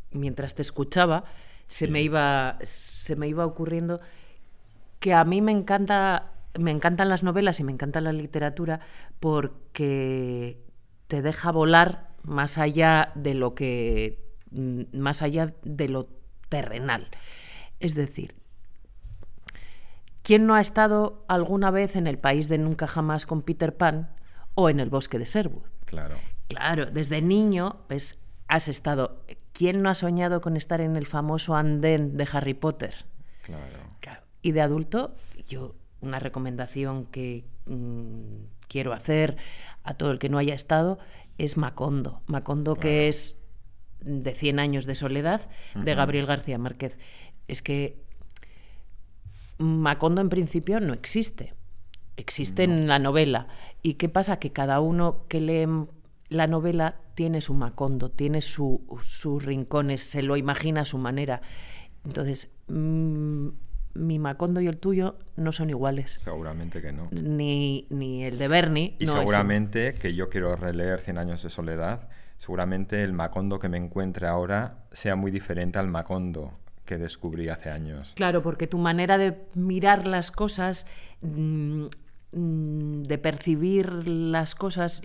mientras 0.09 0.55
te 0.55 0.63
escuchaba, 0.63 1.23
se, 1.67 1.87
me, 1.87 2.01
iba, 2.01 2.57
se 2.63 3.15
me 3.15 3.27
iba 3.27 3.45
ocurriendo 3.45 4.01
que 4.99 5.13
a 5.13 5.23
mí 5.23 5.39
me 5.43 5.51
encanta 5.51 6.31
me 6.57 6.71
encantan 6.71 7.09
las 7.09 7.21
novelas 7.21 7.59
y 7.59 7.63
me 7.63 7.71
encanta 7.71 8.01
la 8.01 8.11
literatura 8.11 8.79
porque 9.19 10.57
te 11.05 11.21
deja 11.21 11.51
volar 11.51 12.09
más 12.23 12.57
allá 12.57 13.11
de 13.13 13.35
lo 13.35 13.53
que 13.53 14.28
más 14.51 15.21
allá 15.21 15.53
de 15.63 15.89
lo 15.89 16.07
terrenal. 16.49 17.07
Es 17.79 17.95
decir, 17.95 18.35
¿quién 20.23 20.45
no 20.45 20.55
ha 20.55 20.61
estado 20.61 21.23
alguna 21.27 21.71
vez 21.71 21.95
en 21.95 22.07
el 22.07 22.17
país 22.17 22.49
de 22.49 22.57
nunca 22.57 22.87
jamás 22.87 23.25
con 23.25 23.41
Peter 23.41 23.75
Pan 23.75 24.11
o 24.55 24.69
en 24.69 24.79
el 24.79 24.89
bosque 24.89 25.19
de 25.19 25.25
Sherwood? 25.25 25.63
Claro. 25.85 26.17
Claro, 26.47 26.87
desde 26.87 27.21
niño 27.21 27.77
pues, 27.87 28.19
has 28.47 28.67
estado. 28.67 29.23
¿Quién 29.53 29.81
no 29.81 29.89
ha 29.89 29.95
soñado 29.95 30.41
con 30.41 30.57
estar 30.57 30.81
en 30.81 30.95
el 30.95 31.05
famoso 31.05 31.55
andén 31.55 32.17
de 32.17 32.27
Harry 32.31 32.53
Potter? 32.53 33.05
Claro. 33.43 33.89
Y 34.41 34.53
de 34.53 34.61
adulto, 34.61 35.15
yo 35.45 35.75
una 35.99 36.19
recomendación 36.19 37.05
que 37.05 37.45
mm, 37.65 38.45
quiero 38.67 38.93
hacer 38.93 39.37
a 39.83 39.95
todo 39.95 40.11
el 40.11 40.19
que 40.19 40.29
no 40.29 40.37
haya 40.37 40.53
estado 40.53 40.97
es 41.37 41.57
Macondo. 41.57 42.21
Macondo, 42.27 42.75
que 42.75 43.07
es 43.07 43.38
de 44.01 44.33
100 44.33 44.59
años 44.59 44.85
de 44.85 44.95
soledad, 44.95 45.49
de 45.75 45.95
Gabriel 45.95 46.25
García 46.25 46.57
Márquez. 46.57 46.97
Es 47.47 47.61
que 47.61 48.01
Macondo 49.57 50.21
en 50.21 50.29
principio 50.29 50.79
no 50.79 50.93
existe. 50.93 51.53
Existe 52.15 52.63
en 52.63 52.87
la 52.87 52.99
novela. 52.99 53.47
¿Y 53.81 53.95
qué 53.95 54.09
pasa? 54.09 54.39
Que 54.39 54.51
cada 54.51 54.79
uno 54.79 55.25
que 55.27 55.41
lee 55.41 55.67
la 56.29 56.47
novela 56.47 56.99
tiene 57.15 57.41
su 57.41 57.53
Macondo, 57.53 58.09
tiene 58.09 58.41
sus 58.41 59.43
rincones, 59.43 60.03
se 60.03 60.21
lo 60.21 60.37
imagina 60.37 60.81
a 60.81 60.85
su 60.85 60.97
manera. 60.97 61.41
Entonces, 62.05 62.53
mm, 62.67 63.49
mi 63.93 64.19
Macondo 64.19 64.61
y 64.61 64.67
el 64.67 64.77
tuyo 64.77 65.17
no 65.35 65.51
son 65.51 65.69
iguales. 65.69 66.19
Seguramente 66.23 66.81
que 66.81 66.91
no. 66.91 67.07
Ni, 67.11 67.87
ni 67.89 68.23
el 68.23 68.37
de 68.37 68.47
Bernie. 68.47 68.95
Y 68.99 69.07
seguramente 69.07 69.93
que 69.93 70.13
yo 70.13 70.29
quiero 70.29 70.55
releer 70.55 70.99
Cien 70.99 71.17
años 71.17 71.43
de 71.43 71.49
soledad, 71.49 72.09
seguramente 72.37 73.03
el 73.03 73.13
Macondo 73.13 73.59
que 73.59 73.69
me 73.69 73.77
encuentre 73.77 74.27
ahora 74.27 74.85
sea 74.91 75.15
muy 75.15 75.31
diferente 75.31 75.79
al 75.79 75.87
Macondo 75.87 76.59
que 76.85 76.97
descubrí 76.97 77.49
hace 77.49 77.69
años. 77.69 78.13
Claro, 78.15 78.41
porque 78.41 78.65
tu 78.65 78.79
manera 78.79 79.19
de 79.19 79.37
mirar 79.53 80.07
las 80.07 80.31
cosas, 80.31 80.87
mm, 81.21 81.83
mm, 82.31 83.03
de 83.03 83.17
percibir 83.19 84.07
las 84.07 84.55
cosas, 84.55 85.03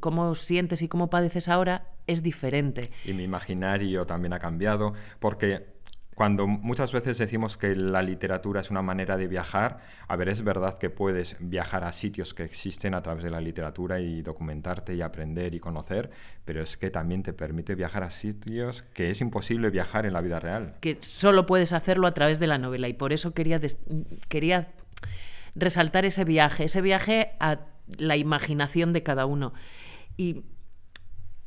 cómo 0.00 0.34
sientes 0.34 0.80
y 0.80 0.88
cómo 0.88 1.10
padeces 1.10 1.48
ahora, 1.48 1.88
es 2.06 2.22
diferente. 2.22 2.90
Y 3.04 3.12
mi 3.12 3.24
imaginario 3.24 4.06
también 4.06 4.32
ha 4.32 4.38
cambiado, 4.38 4.94
porque 5.18 5.66
cuando 6.14 6.46
muchas 6.46 6.92
veces 6.92 7.18
decimos 7.18 7.56
que 7.56 7.74
la 7.74 8.02
literatura 8.02 8.60
es 8.60 8.70
una 8.70 8.82
manera 8.82 9.16
de 9.16 9.26
viajar, 9.26 9.78
a 10.06 10.16
ver, 10.16 10.28
es 10.28 10.42
verdad 10.42 10.76
que 10.78 10.90
puedes 10.90 11.36
viajar 11.40 11.84
a 11.84 11.92
sitios 11.92 12.34
que 12.34 12.42
existen 12.42 12.94
a 12.94 13.02
través 13.02 13.24
de 13.24 13.30
la 13.30 13.40
literatura 13.40 14.00
y 14.00 14.20
documentarte 14.20 14.94
y 14.94 15.02
aprender 15.02 15.54
y 15.54 15.60
conocer, 15.60 16.10
pero 16.44 16.62
es 16.62 16.76
que 16.76 16.90
también 16.90 17.22
te 17.22 17.32
permite 17.32 17.74
viajar 17.74 18.02
a 18.02 18.10
sitios 18.10 18.82
que 18.82 19.10
es 19.10 19.20
imposible 19.20 19.70
viajar 19.70 20.04
en 20.04 20.12
la 20.12 20.20
vida 20.20 20.40
real. 20.40 20.76
Que 20.80 20.98
solo 21.00 21.46
puedes 21.46 21.72
hacerlo 21.72 22.06
a 22.06 22.12
través 22.12 22.40
de 22.40 22.46
la 22.48 22.58
novela 22.58 22.88
y 22.88 22.92
por 22.92 23.12
eso 23.12 23.32
quería, 23.32 23.58
quería 24.28 24.72
resaltar 25.54 26.04
ese 26.04 26.24
viaje, 26.24 26.64
ese 26.64 26.80
viaje 26.82 27.32
a 27.40 27.60
la 27.98 28.16
imaginación 28.16 28.92
de 28.92 29.02
cada 29.02 29.26
uno. 29.26 29.52
Y 30.16 30.42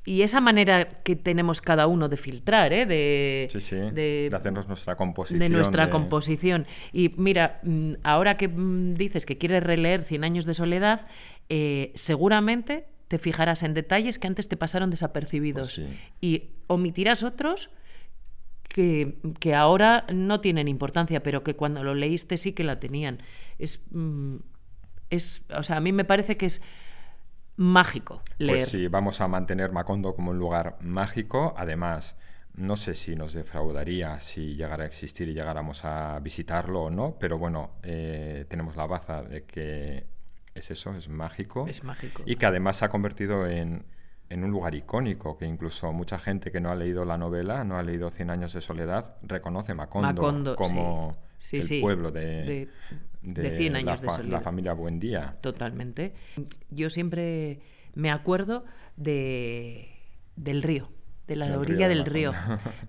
y 0.06 0.22
esa 0.22 0.42
manera 0.42 0.86
que 1.04 1.16
tenemos 1.16 1.62
cada 1.62 1.88
uno 1.88 2.10
de 2.10 2.18
filtrar, 2.18 2.74
¿eh? 2.74 2.86
de, 2.86 3.48
de, 3.94 4.30
hacernos 4.36 4.68
nuestra 4.68 4.98
composición. 4.98 5.40
De 5.40 5.50
nuestra 5.50 5.90
composición. 5.90 6.68
Y 6.92 7.14
mira, 7.16 7.62
mm, 7.64 7.94
ahora 8.04 8.36
que 8.36 8.50
mm, 8.50 8.96
dices 8.96 9.26
que 9.26 9.38
quieres 9.38 9.64
releer 9.64 10.04
Cien 10.04 10.26
años 10.26 10.46
de 10.46 10.54
soledad, 10.54 11.08
eh, 11.48 11.92
seguramente 11.96 12.86
te 13.08 13.18
fijarás 13.18 13.64
en 13.64 13.74
detalles 13.74 14.20
que 14.20 14.28
antes 14.28 14.50
te 14.50 14.58
pasaron 14.58 14.90
desapercibidos. 14.90 15.80
Pues 15.80 15.90
y 16.20 16.50
omitirás 16.68 17.24
otros 17.24 17.70
que, 18.68 19.20
que, 19.40 19.56
ahora 19.56 20.06
no 20.14 20.42
tienen 20.42 20.68
importancia, 20.68 21.24
pero 21.24 21.44
que 21.44 21.56
cuando 21.56 21.84
lo 21.84 21.96
leíste 21.96 22.36
sí 22.36 22.52
que 22.52 22.66
la 22.66 22.80
tenían. 22.80 23.22
Es, 23.58 23.84
mm, 23.92 24.38
es, 25.12 25.46
o 25.56 25.64
sea, 25.64 25.78
a 25.78 25.80
mí 25.80 25.94
me 25.94 26.04
parece 26.04 26.36
que 26.36 26.48
es 26.48 26.62
mágico 27.56 28.22
leer. 28.38 28.60
Pues 28.60 28.70
sí, 28.70 28.88
vamos 28.88 29.22
a 29.22 29.28
mantener 29.28 29.72
Macondo 29.72 30.16
como 30.16 30.32
un 30.32 30.38
lugar 30.38 30.78
mágico. 30.82 31.54
Además, 31.58 32.16
no 32.56 32.76
sé 32.76 32.96
si 32.96 33.16
nos 33.16 33.34
defraudaría 33.34 34.20
si 34.20 34.56
llegara 34.56 34.84
a 34.84 34.88
existir 34.88 35.28
y 35.30 35.34
llegáramos 35.34 35.86
a 35.86 36.20
visitarlo 36.20 36.84
o 36.84 36.90
no, 36.90 37.18
pero 37.20 37.38
bueno, 37.38 37.72
eh, 37.84 38.46
tenemos 38.48 38.76
la 38.76 38.86
baza 38.86 39.24
de 39.24 39.44
que 39.46 40.06
es 40.54 40.72
eso, 40.72 40.94
es 40.96 41.10
mágico. 41.10 41.68
Es 41.68 41.84
mágico. 41.84 42.24
Y 42.26 42.36
que 42.36 42.46
además 42.46 42.78
se 42.78 42.86
ha 42.86 42.90
convertido 42.90 43.48
en, 43.48 43.86
un 44.30 44.52
lugar 44.52 44.74
icónico, 44.74 45.38
que 45.38 45.46
incluso 45.46 45.92
mucha 45.94 46.18
gente 46.18 46.52
que 46.52 46.60
no 46.60 46.70
ha 46.70 46.76
leído 46.76 47.06
la 47.06 47.18
novela, 47.18 47.64
no 47.64 47.78
ha 47.78 47.84
leído 47.84 48.10
Cien 48.10 48.30
años 48.30 48.54
de 48.54 48.62
soledad, 48.62 49.16
reconoce 49.22 49.74
Macondo, 49.76 50.56
como 50.56 51.16
el 51.52 51.82
pueblo 51.82 52.12
de, 52.12 52.70
de, 53.22 53.58
100 53.58 53.76
años 53.76 54.04
la, 54.04 54.18
de 54.18 54.24
la 54.26 54.42
familia 54.42 54.74
Buendía. 54.74 55.38
Totalmente. 55.42 56.14
Yo 56.70 56.90
siempre 56.90 57.60
me 57.96 58.12
acuerdo 58.12 58.66
de, 58.96 59.90
del 60.36 60.64
río, 60.64 60.90
de 61.28 61.36
la 61.36 61.58
orilla 61.58 61.88
del 61.88 62.06
río, 62.06 62.32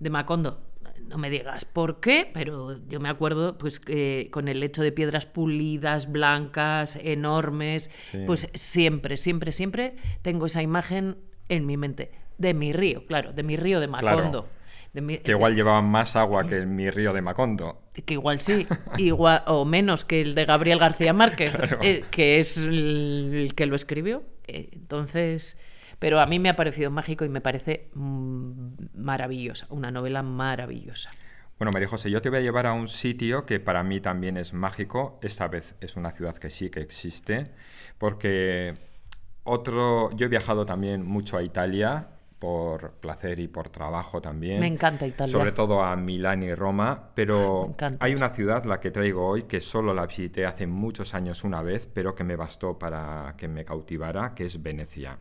de 0.01 0.11
Macondo. 0.11 0.63
No 1.09 1.19
me 1.19 1.29
digas 1.29 1.67
por 1.67 2.01
qué, 2.01 2.31
pero 2.33 2.79
yo 2.89 2.99
me 2.99 3.11
acuerdo 3.11 3.59
pues 3.59 3.81
con 4.31 4.49
el 4.49 4.61
lecho 4.61 4.83
de 4.83 4.91
piedras 4.91 5.27
pulidas, 5.27 6.11
blancas, 6.11 6.97
enormes, 6.97 7.91
pues 8.27 8.49
siempre, 8.55 9.19
siempre, 9.19 9.53
siempre 9.53 9.97
tengo 10.23 10.47
esa 10.47 10.63
imagen 10.63 11.19
en 11.49 11.67
mi 11.67 11.77
mente. 11.77 12.13
De 12.39 12.55
mi 12.55 12.73
río, 12.73 13.07
claro, 13.07 13.33
de 13.33 13.43
mi 13.43 13.57
río 13.57 13.81
de 13.81 13.87
Macondo 13.87 14.49
que 14.95 15.33
igual 15.33 15.57
llevaban 15.57 15.87
más 15.87 16.15
agua 16.15 16.45
que 16.45 16.65
mi 16.67 16.89
río 16.89 17.13
de 17.13 17.21
Macondo. 17.21 17.83
Que 18.07 18.15
igual 18.15 18.41
sí, 18.41 18.67
igual 18.99 19.43
o 19.47 19.65
menos 19.65 20.05
que 20.05 20.21
el 20.21 20.35
de 20.35 20.45
Gabriel 20.45 20.79
García 20.79 21.13
Márquez, 21.13 21.57
eh, 21.83 22.05
que 22.11 22.39
es 22.39 22.57
el, 22.57 23.53
que 23.57 23.67
lo 23.67 23.75
escribió. 23.75 24.23
Eh, 24.47 24.69
entonces, 24.73 25.61
pero 25.99 26.21
a 26.21 26.27
mí 26.27 26.39
me 26.39 26.49
ha 26.49 26.57
parecido 26.57 26.91
mágico 26.93 27.25
y 27.25 27.29
me 27.29 27.41
parece 27.41 27.91
mm, 27.95 28.75
maravillosa, 28.95 29.67
una 29.71 29.91
novela 29.91 30.23
maravillosa. 30.23 31.11
Bueno, 31.59 31.73
María 31.73 31.89
José, 31.89 32.11
yo 32.11 32.21
te 32.21 32.31
voy 32.31 32.39
a 32.39 32.43
llevar 32.43 32.67
a 32.67 32.73
un 32.73 32.89
sitio 32.89 33.47
que 33.47 33.59
para 33.59 33.83
mí 33.83 34.01
también 34.01 34.37
es 34.37 34.53
mágico. 34.53 35.19
Esta 35.23 35.49
vez 35.49 35.75
es 35.81 35.97
una 35.97 36.13
ciudad 36.13 36.37
que 36.37 36.51
sí 36.51 36.71
que 36.71 36.81
existe, 36.81 37.53
porque 37.99 38.75
otro, 39.45 40.11
yo 40.17 40.27
he 40.27 40.29
viajado 40.29 40.67
también 40.67 41.05
mucho 41.05 41.37
a 41.37 41.43
Italia 41.43 42.14
por 42.39 42.93
placer 42.93 43.39
y 43.39 43.49
por 43.49 43.69
trabajo 43.69 44.21
también. 44.21 44.61
Me 44.61 44.67
encanta 44.67 45.07
Italia. 45.07 45.33
Sobre 45.33 45.53
todo 45.53 45.83
a 45.83 45.97
Milán 45.97 46.43
y 46.43 46.55
Roma, 46.55 47.11
pero 47.15 47.75
hay 48.01 48.15
una 48.15 48.31
ciudad, 48.31 48.65
la 48.65 48.81
que 48.81 48.91
traigo 48.91 49.27
hoy, 49.27 49.45
que 49.45 49.61
solo 49.61 49.95
la 49.95 50.07
visité 50.07 50.45
hace 50.47 50.67
muchos 50.67 51.15
años 51.15 51.45
una 51.45 51.63
vez, 51.63 51.87
pero 51.87 52.15
que 52.15 52.25
me 52.25 52.37
bastó 52.37 52.79
para 52.79 53.35
que 53.37 53.49
me 53.49 53.65
cautivara, 53.65 54.35
que 54.35 54.47
es 54.47 54.63
Venecia. 54.63 55.19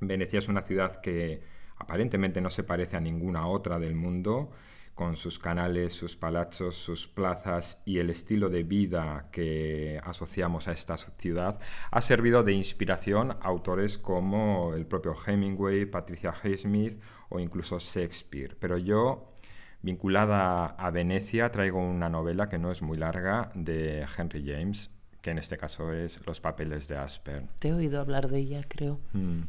Venecia 0.00 0.38
es 0.38 0.48
una 0.48 0.62
ciudad 0.62 1.00
que 1.00 1.42
aparentemente 1.78 2.40
no 2.40 2.50
se 2.50 2.64
parece 2.64 2.96
a 2.96 3.00
ninguna 3.00 3.46
otra 3.46 3.78
del 3.78 3.94
mundo 3.94 4.50
con 4.96 5.14
sus 5.16 5.38
canales, 5.38 5.92
sus 5.92 6.16
palazos, 6.16 6.74
sus 6.74 7.06
plazas 7.06 7.82
y 7.84 7.98
el 7.98 8.08
estilo 8.08 8.48
de 8.48 8.62
vida 8.62 9.28
que 9.30 10.00
asociamos 10.02 10.68
a 10.68 10.72
esta 10.72 10.96
ciudad, 10.96 11.60
ha 11.90 12.00
servido 12.00 12.42
de 12.42 12.54
inspiración 12.54 13.32
a 13.32 13.34
autores 13.42 13.98
como 13.98 14.72
el 14.74 14.86
propio 14.86 15.14
Hemingway, 15.14 15.84
Patricia 15.84 16.32
Highsmith 16.42 16.98
o 17.28 17.38
incluso 17.38 17.78
Shakespeare. 17.78 18.56
Pero 18.58 18.78
yo, 18.78 19.34
vinculada 19.82 20.64
a 20.64 20.90
Venecia, 20.90 21.52
traigo 21.52 21.78
una 21.78 22.08
novela 22.08 22.48
que 22.48 22.56
no 22.56 22.72
es 22.72 22.80
muy 22.80 22.96
larga 22.96 23.52
de 23.54 24.06
Henry 24.16 24.50
James, 24.50 24.90
que 25.20 25.28
en 25.28 25.36
este 25.36 25.58
caso 25.58 25.92
es 25.92 26.26
Los 26.26 26.40
papeles 26.40 26.88
de 26.88 26.96
Asper. 26.96 27.42
Te 27.58 27.68
he 27.68 27.74
oído 27.74 28.00
hablar 28.00 28.28
de 28.28 28.38
ella, 28.38 28.64
creo. 28.66 28.98
Mm. 29.12 29.42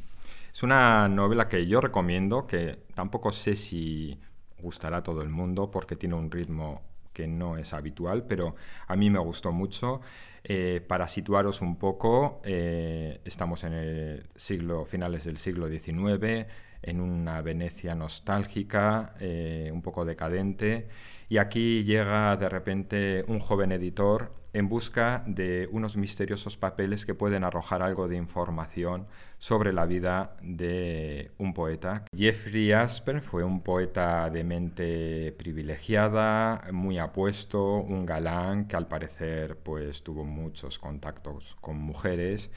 Es 0.54 0.62
una 0.62 1.08
novela 1.08 1.48
que 1.48 1.66
yo 1.68 1.80
recomiendo, 1.80 2.48
que 2.48 2.84
tampoco 2.96 3.32
sé 3.32 3.56
si 3.56 4.20
gustará 4.62 4.98
a 4.98 5.04
todo 5.04 5.22
el 5.22 5.30
mundo 5.30 5.72
porque 5.72 5.96
tiene 5.96 6.16
un 6.16 6.32
ritmo 6.32 6.82
que 7.14 7.28
no 7.28 7.58
es 7.58 7.74
habitual, 7.74 8.26
pero 8.28 8.56
a 8.88 8.96
mí 8.96 9.10
me 9.10 9.18
gustó 9.18 9.52
mucho. 9.52 10.02
Eh, 10.44 10.82
para 10.88 11.08
situaros 11.08 11.62
un 11.62 11.78
poco, 11.78 12.42
eh, 12.46 13.22
estamos 13.26 13.64
en 13.64 13.74
el 13.74 14.24
siglo, 14.36 14.86
finales 14.86 15.26
del 15.26 15.38
siglo 15.40 15.68
XIX, 15.68 16.46
en 16.84 17.02
una 17.02 17.42
Venecia 17.42 17.96
nostálgica, 17.96 19.16
eh, 19.20 19.72
un 19.74 19.82
poco 19.82 20.06
decadente, 20.06 20.88
y 21.30 21.38
aquí 21.38 21.84
llega 21.84 22.36
de 22.38 22.50
repente 22.50 23.26
un 23.28 23.40
joven 23.40 23.72
editor 23.72 24.34
en 24.54 24.70
busca 24.70 25.24
de 25.28 25.68
unos 25.72 25.98
misteriosos 25.98 26.58
papeles 26.58 27.06
que 27.06 27.14
pueden 27.14 27.44
arrojar 27.44 27.84
algo 27.84 28.08
de 28.08 28.16
información 28.16 29.06
sobre 29.38 29.74
la 29.74 29.86
vida 29.86 30.36
de 30.42 31.32
un 31.38 31.54
poeta. 31.54 32.06
Jeffrey 32.16 32.72
Asper 32.72 33.22
fue 33.22 33.44
un 33.44 33.62
poeta 33.62 34.30
de 34.30 34.44
mente 34.44 35.36
privilegiada, 35.38 36.64
muy 36.72 36.98
apuesto, 36.98 37.76
un 37.76 38.06
galán 38.06 38.68
que 38.68 38.78
al 38.78 38.88
parecer 38.88 39.58
pues 39.58 40.04
tuvo 40.04 40.24
muchos 40.24 40.80
contactos 40.80 41.56
con 41.60 41.78
mujeres 41.78 42.50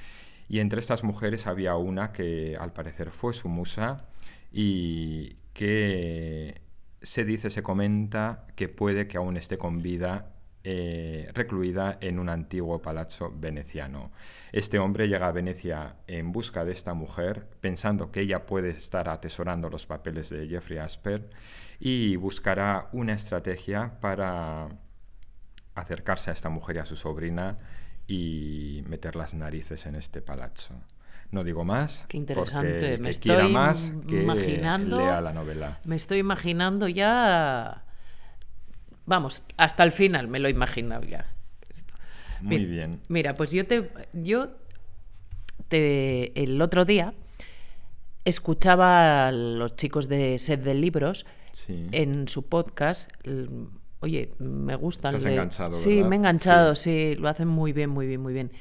y 0.49 0.61
entre 0.61 0.81
estas 0.81 1.05
mujeres 1.05 1.47
había 1.47 1.77
una 1.77 2.13
que 2.13 2.57
al 2.59 2.73
parecer 2.73 3.11
fue 3.11 3.35
su 3.35 3.49
musa 3.49 4.07
y 4.53 5.37
que 5.53 6.70
se 7.03 7.25
dice, 7.25 7.51
se 7.51 7.63
comenta 7.63 8.47
que 8.57 8.69
puede 8.69 9.09
que 9.09 9.17
aún 9.17 9.37
esté 9.37 9.59
con 9.59 9.83
vida 9.83 10.35
eh, 10.63 11.31
recluida 11.33 11.97
en 12.03 12.19
un 12.19 12.29
antiguo 12.29 12.83
palazzo 12.83 13.33
veneciano. 13.35 14.11
Este 14.53 14.79
hombre 14.79 15.09
llega 15.09 15.27
a 15.27 15.33
Venecia 15.33 15.97
en 16.07 16.33
busca 16.33 16.67
de 16.67 16.73
esta 16.73 16.93
mujer, 16.93 17.49
pensando 17.61 18.13
que 18.13 18.21
ella 18.21 18.45
puede 18.45 18.69
estar 18.69 19.09
atesorando 19.09 19.71
los 19.71 19.87
papeles 19.87 20.29
de 20.29 20.47
Jeffrey 20.49 20.79
Asper, 20.79 21.31
y 21.79 22.17
buscará 22.17 22.91
una 22.93 23.15
estrategia 23.15 23.99
para 24.01 24.69
acercarse 25.75 26.29
a 26.29 26.35
esta 26.35 26.51
mujer 26.51 26.77
y 26.77 26.79
a 26.81 26.87
su 26.87 26.95
sobrina 26.95 27.57
y 28.07 28.85
meter 28.87 29.17
las 29.17 29.33
narices 29.33 29.87
en 29.87 29.95
este 29.95 30.21
palazzo. 30.21 30.75
No 31.31 31.45
digo 31.45 31.65
más. 31.65 32.05
Qué 32.09 32.17
interesante. 32.17 32.99
me 32.99 33.11
estoy 33.11 33.53
más 33.53 33.93
imaginando, 34.09 34.99
lea 34.99 35.21
la 35.21 35.33
novela. 35.33 35.81
Me 35.85 35.97
estoy 35.97 36.19
imaginando 36.19 36.89
ya. 36.89 37.85
Vamos, 39.07 39.45
hasta 39.57 39.85
el 39.85 39.93
final 39.93 40.29
me 40.29 40.39
lo 40.41 40.49
he 40.49 40.51
imaginado 40.51 41.03
ya. 41.03 41.33
Muy 42.41 42.65
bien. 42.65 43.01
Mira, 43.09 43.35
pues 43.35 43.53
yo 43.53 43.65
te. 43.67 43.91
Yo 44.13 44.51
te. 45.69 46.43
El 46.43 46.61
otro 46.61 46.85
día 46.85 47.15
escuchaba 48.25 49.29
a 49.29 49.33
los 49.33 49.77
chicos 49.77 50.09
de 50.09 50.39
Sed 50.39 50.61
de 50.61 50.75
Libros 50.75 51.27
en 51.69 52.29
su 52.29 52.49
podcast. 52.49 53.11
Oye, 54.01 54.35
me 54.39 54.75
gustan. 54.77 55.19
Te 55.19 55.29
enganchado, 55.29 55.75
Sí, 55.75 56.03
me 56.03 56.17
he 56.17 56.19
enganchado, 56.19 56.75
sí, 56.75 57.15
lo 57.17 57.29
hacen 57.29 57.49
muy 57.49 57.73
bien, 57.73 57.91
muy 57.91 58.07
bien, 58.07 58.21
muy 58.21 58.33
bien. 58.33 58.53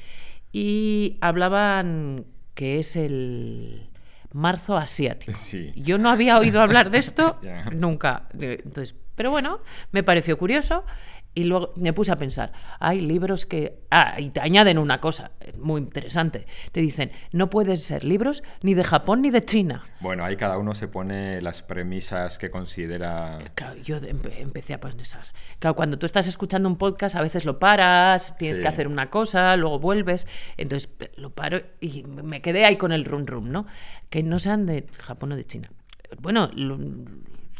Y 0.52 1.18
hablaban 1.22 2.26
que 2.54 2.80
es 2.80 2.96
el 2.96 3.90
marzo 4.32 4.78
asiático. 4.78 5.38
Yo 5.76 5.98
no 5.98 6.10
había 6.10 6.38
oído 6.38 6.62
hablar 6.62 6.92
de 6.92 7.00
esto 7.00 7.40
nunca. 7.72 8.28
Entonces, 8.40 8.96
Pero 9.16 9.32
bueno, 9.32 9.60
me 9.92 10.04
pareció 10.04 10.38
curioso 10.38 10.84
y 11.40 11.46
luego 11.46 11.72
me 11.78 11.94
puse 11.94 12.12
a 12.12 12.18
pensar, 12.18 12.52
hay 12.80 13.00
libros 13.00 13.46
que... 13.46 13.80
Ah, 13.90 14.16
y 14.20 14.30
te 14.30 14.42
añaden 14.42 14.78
una 14.78 15.00
cosa 15.00 15.32
muy 15.58 15.80
interesante. 15.80 16.46
Te 16.74 16.82
dicen, 16.82 17.12
no 17.32 17.50
pueden 17.50 17.78
ser 17.78 18.04
libros 18.04 18.44
ni 18.62 18.74
de 18.74 18.84
Japón 18.84 19.22
ni 19.22 19.30
de 19.30 19.46
China. 19.46 19.84
Bueno, 20.02 20.26
ahí 20.26 20.36
cada 20.36 20.58
uno 20.58 20.76
se 20.76 20.90
pone 20.90 21.42
las 21.42 21.62
premisas 21.64 22.38
que 22.38 22.52
considera... 22.52 23.40
Claro, 23.56 23.80
yo 23.82 23.98
empecé 23.98 24.74
a 24.74 24.82
pensar. 24.82 25.24
Claro, 25.60 25.76
cuando 25.76 25.98
tú 25.98 26.06
estás 26.06 26.28
escuchando 26.28 26.68
un 26.68 26.76
podcast, 26.76 27.16
a 27.16 27.22
veces 27.22 27.46
lo 27.46 27.58
paras, 27.58 28.38
tienes 28.38 28.60
que 28.60 28.68
hacer 28.68 28.88
una 28.88 29.10
cosa, 29.10 29.56
luego 29.56 29.80
vuelves. 29.80 30.28
Entonces 30.58 30.90
lo 31.16 31.30
paro 31.30 31.62
y 31.80 32.04
me 32.04 32.42
quedé 32.42 32.66
ahí 32.66 32.76
con 32.76 32.92
el 32.92 33.06
rum 33.06 33.26
rum, 33.26 33.50
¿no? 33.50 33.66
Que 34.10 34.24
no 34.24 34.40
sean 34.40 34.66
de 34.66 34.88
Japón 34.98 35.32
o 35.32 35.36
de 35.38 35.46
China. 35.46 35.72
Bueno, 36.20 36.50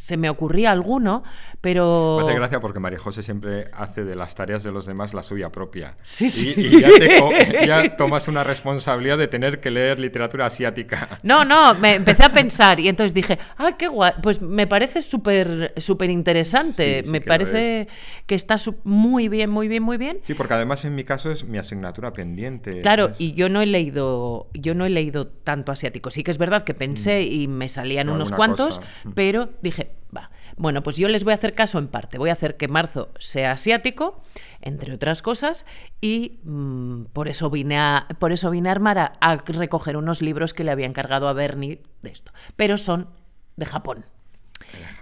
se 0.06 0.18
me 0.18 0.30
ocurría 0.30 0.72
alguno, 0.72 1.24
pero... 1.62 2.18
Me 2.20 2.30
hace 2.30 2.40
gracia 2.40 2.60
porque 2.60 2.80
María 2.80 3.00
José 3.00 3.24
siempre 3.24 3.70
hace 3.74 4.04
de 4.04 4.16
las 4.16 4.36
tareas 4.36 4.64
de 4.64 4.72
los 4.72 4.86
demás 4.86 5.14
la 5.14 5.24
suya 5.24 5.52
propia. 5.52 5.96
Sí, 6.02 6.30
sí. 6.30 6.54
Y, 6.56 6.82
ya, 7.68 7.96
tomas 7.96 8.28
una 8.28 8.44
responsabilidad 8.44 9.18
de 9.18 9.28
tener 9.28 9.60
que 9.60 9.72
leer 9.72 10.00
literatura 10.00 10.46
asiática. 10.46 11.20
No, 11.24 11.46
no, 11.46 11.76
me 11.76 11.96
empecé 11.96 12.24
a 12.24 12.30
pensar 12.30 12.80
y 12.80 12.88
entonces 12.88 13.14
dije, 13.14 13.38
ah, 13.58 13.74
qué 13.78 13.88
guay, 13.88 14.14
pues 14.22 14.42
me 14.42 14.68
parece 14.68 15.02
súper 15.02 15.74
súper 15.78 16.10
interesante, 16.10 17.04
me 17.08 17.22
parece 17.22 17.88
que 18.26 18.36
está 18.36 18.56
muy 18.84 19.28
bien, 19.28 19.50
muy 19.50 19.68
bien, 19.68 19.84
muy 19.84 19.98
bien. 19.98 20.20
Sí, 20.24 20.34
porque 20.34 20.54
además 20.54 20.86
en 20.86 20.96
mi 20.96 21.04
caso 21.04 21.32
es 21.32 21.44
mi 21.44 21.58
asignatura 21.58 22.14
pendiente. 22.14 22.82
Claro, 22.82 23.12
y 23.18 23.34
yo 23.34 23.50
no 23.50 23.62
he 23.62 23.66
leído, 23.66 24.50
yo 24.54 24.74
no 24.76 24.86
he 24.86 24.90
leído 24.90 25.28
tanto 25.28 25.72
asiático. 25.72 26.12
Sí 26.12 26.24
que 26.24 26.32
es 26.32 26.38
verdad 26.38 26.64
que 26.64 26.74
pensé 26.74 27.22
mm. 27.22 27.34
y 27.34 27.48
me 27.48 27.70
salían 27.70 28.10
unos 28.10 28.32
cuantos, 28.32 28.82
mm. 29.04 29.12
pero 29.12 29.50
dije, 29.62 29.89
Va. 30.16 30.32
Bueno, 30.58 30.82
pues 30.82 30.98
yo 30.98 31.08
les 31.08 31.24
voy 31.24 31.34
a 31.34 31.36
hacer 31.36 31.54
caso 31.54 31.78
en 31.78 31.88
parte. 31.88 32.18
Voy 32.18 32.30
a 32.30 32.34
hacer 32.34 32.58
que 32.58 32.68
marzo 32.68 33.12
sea 33.20 33.52
asiático, 33.52 34.22
entre 34.62 34.94
otras 34.94 35.22
cosas, 35.22 35.66
y 36.02 36.40
mm, 36.44 37.06
por, 37.14 37.28
eso 37.28 37.50
vine 37.50 37.78
a, 37.78 38.08
por 38.20 38.32
eso 38.32 38.50
vine 38.50 38.70
a 38.70 38.72
armar 38.72 38.98
a, 38.98 39.38
recoger 39.46 39.98
unos 39.98 40.22
libros 40.22 40.54
que 40.54 40.64
le 40.64 40.72
había 40.72 40.88
encargado 40.88 41.28
a 41.28 41.34
Bernie 41.34 41.82
de 42.02 42.10
esto. 42.10 42.32
Pero 42.56 42.78
son 42.78 43.10
de 43.56 43.66
Japón. 43.66 44.06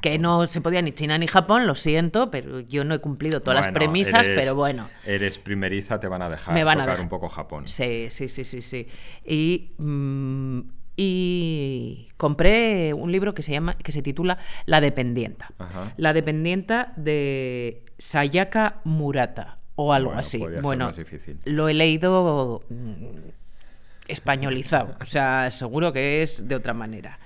Que 0.02 0.18
no 0.18 0.48
se 0.48 0.62
podía 0.62 0.82
ni 0.82 0.94
China 0.94 1.18
ni 1.18 1.28
Japón, 1.28 1.68
lo 1.68 1.76
siento, 1.76 2.32
pero 2.32 2.62
yo 2.62 2.86
no 2.86 2.94
he 2.94 3.00
cumplido 3.00 3.42
todas 3.42 3.66
las 3.66 3.74
premisas, 3.74 4.26
pero 4.28 4.56
bueno. 4.56 4.90
Eres 5.06 5.40
primeriza, 5.40 6.00
te 6.00 6.08
van 6.08 6.22
a 6.22 6.30
dejar 6.30 6.54
me 6.54 6.64
van 6.64 6.78
tocar 6.78 7.00
a 7.00 7.02
un 7.02 7.10
poco 7.10 7.28
Japón. 7.28 7.68
Sí, 7.68 8.08
sí, 8.10 8.30
sí, 8.30 8.46
sí, 8.46 8.62
sí. 8.62 8.88
Y 9.26 9.72
mm, 9.78 10.60
y 11.00 12.10
compré 12.18 12.94
un 12.94 13.12
libro 13.12 13.34
que 13.34 13.44
se 13.44 13.52
llama 13.52 13.76
que 13.78 13.92
se 13.92 14.02
titula 14.02 14.40
La 14.66 14.82
dependienta. 14.82 15.52
La 15.96 16.12
dependienta 16.12 16.92
de 16.98 17.84
Sayaka 18.00 18.82
Murata 18.84 19.60
o 19.76 19.94
algo 19.94 20.12
así. 20.14 20.44
Bueno, 20.62 20.92
lo 21.46 21.70
he 21.70 21.76
leído 21.76 22.64
mm, 22.70 23.30
españolizado, 24.08 24.96
o 25.02 25.06
sea, 25.06 25.52
seguro 25.52 25.94
que 25.94 26.24
es 26.24 26.48
de 26.48 26.56
otra 26.56 26.74
manera. 26.74 27.20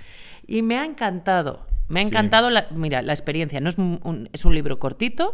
Y 0.46 0.62
me 0.62 0.78
ha 0.78 0.84
encantado, 0.84 1.66
me 1.88 2.02
ha 2.02 2.04
encantado 2.04 2.50
la, 2.50 2.68
mira, 2.72 3.02
la 3.02 3.14
experiencia, 3.14 3.62
no 3.62 3.70
es 3.70 3.78
un, 3.78 4.30
es 4.34 4.44
un 4.44 4.54
libro 4.54 4.80
cortito 4.80 5.34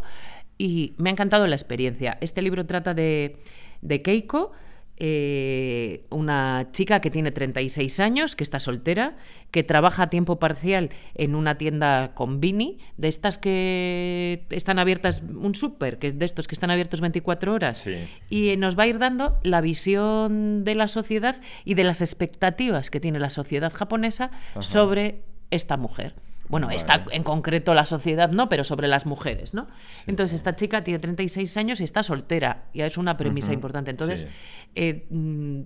y 0.59 0.93
me 0.97 1.09
ha 1.09 1.13
encantado 1.13 1.47
la 1.47 1.55
experiencia. 1.55 2.19
Este 2.21 2.43
libro 2.43 2.67
trata 2.67 2.93
de, 2.93 3.41
de 3.81 4.01
Keiko, 4.03 4.51
eh, 4.99 6.05
una 6.09 6.69
chica 6.71 7.01
que 7.01 7.11
tiene 7.11 7.31
36 7.31 7.99
años, 7.99 8.35
que 8.35 8.43
está 8.43 8.59
soltera, 8.59 9.17
que 9.51 9.63
trabaja 9.63 10.03
a 10.03 10.09
tiempo 10.09 10.39
parcial 10.39 10.89
en 11.13 11.35
una 11.35 11.57
tienda 11.57 12.13
con 12.15 12.39
Vini, 12.39 12.79
de 12.97 13.07
estas 13.07 13.37
que 13.37 14.45
están 14.49 14.79
abiertas, 14.79 15.21
un 15.21 15.53
súper, 15.53 15.99
que 15.99 16.11
de 16.11 16.25
estos 16.25 16.47
que 16.47 16.55
están 16.55 16.71
abiertos 16.71 17.01
24 17.01 17.53
horas, 17.53 17.85
y 18.29 18.57
nos 18.57 18.77
va 18.77 18.83
a 18.83 18.87
ir 18.87 18.97
dando 18.97 19.39
la 19.43 19.61
visión 19.61 20.63
de 20.63 20.75
la 20.75 20.87
sociedad 20.87 21.41
y 21.63 21.75
de 21.75 21.83
las 21.83 22.01
expectativas 22.01 22.89
que 22.89 22.99
tiene 22.99 23.19
la 23.19 23.29
sociedad 23.29 23.71
japonesa 23.71 24.31
sobre 24.59 25.21
esta 25.51 25.77
mujer. 25.77 26.15
Bueno, 26.49 26.69
está 26.71 27.05
en 27.11 27.23
concreto 27.23 27.73
la 27.73 27.85
sociedad 27.85 28.31
no, 28.31 28.49
pero 28.49 28.63
sobre 28.63 28.87
las 28.87 29.05
mujeres, 29.05 29.53
¿no? 29.53 29.67
Entonces, 30.05 30.35
esta 30.35 30.55
chica 30.55 30.83
tiene 30.83 30.99
36 30.99 31.57
años 31.57 31.81
y 31.81 31.83
está 31.83 32.03
soltera, 32.03 32.65
ya 32.73 32.85
es 32.85 32.97
una 32.97 33.17
premisa 33.17 33.53
importante. 33.53 33.91
Entonces, 33.91 34.27
eh, 34.75 35.07
mm, 35.09 35.61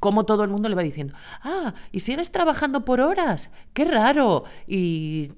como 0.00 0.24
todo 0.24 0.44
el 0.44 0.50
mundo 0.50 0.68
le 0.68 0.74
va 0.74 0.82
diciendo, 0.82 1.14
ah, 1.42 1.74
y 1.90 2.00
sigues 2.00 2.30
trabajando 2.30 2.84
por 2.84 3.00
horas, 3.00 3.50
qué 3.72 3.84
raro, 3.84 4.44
y, 4.66 5.32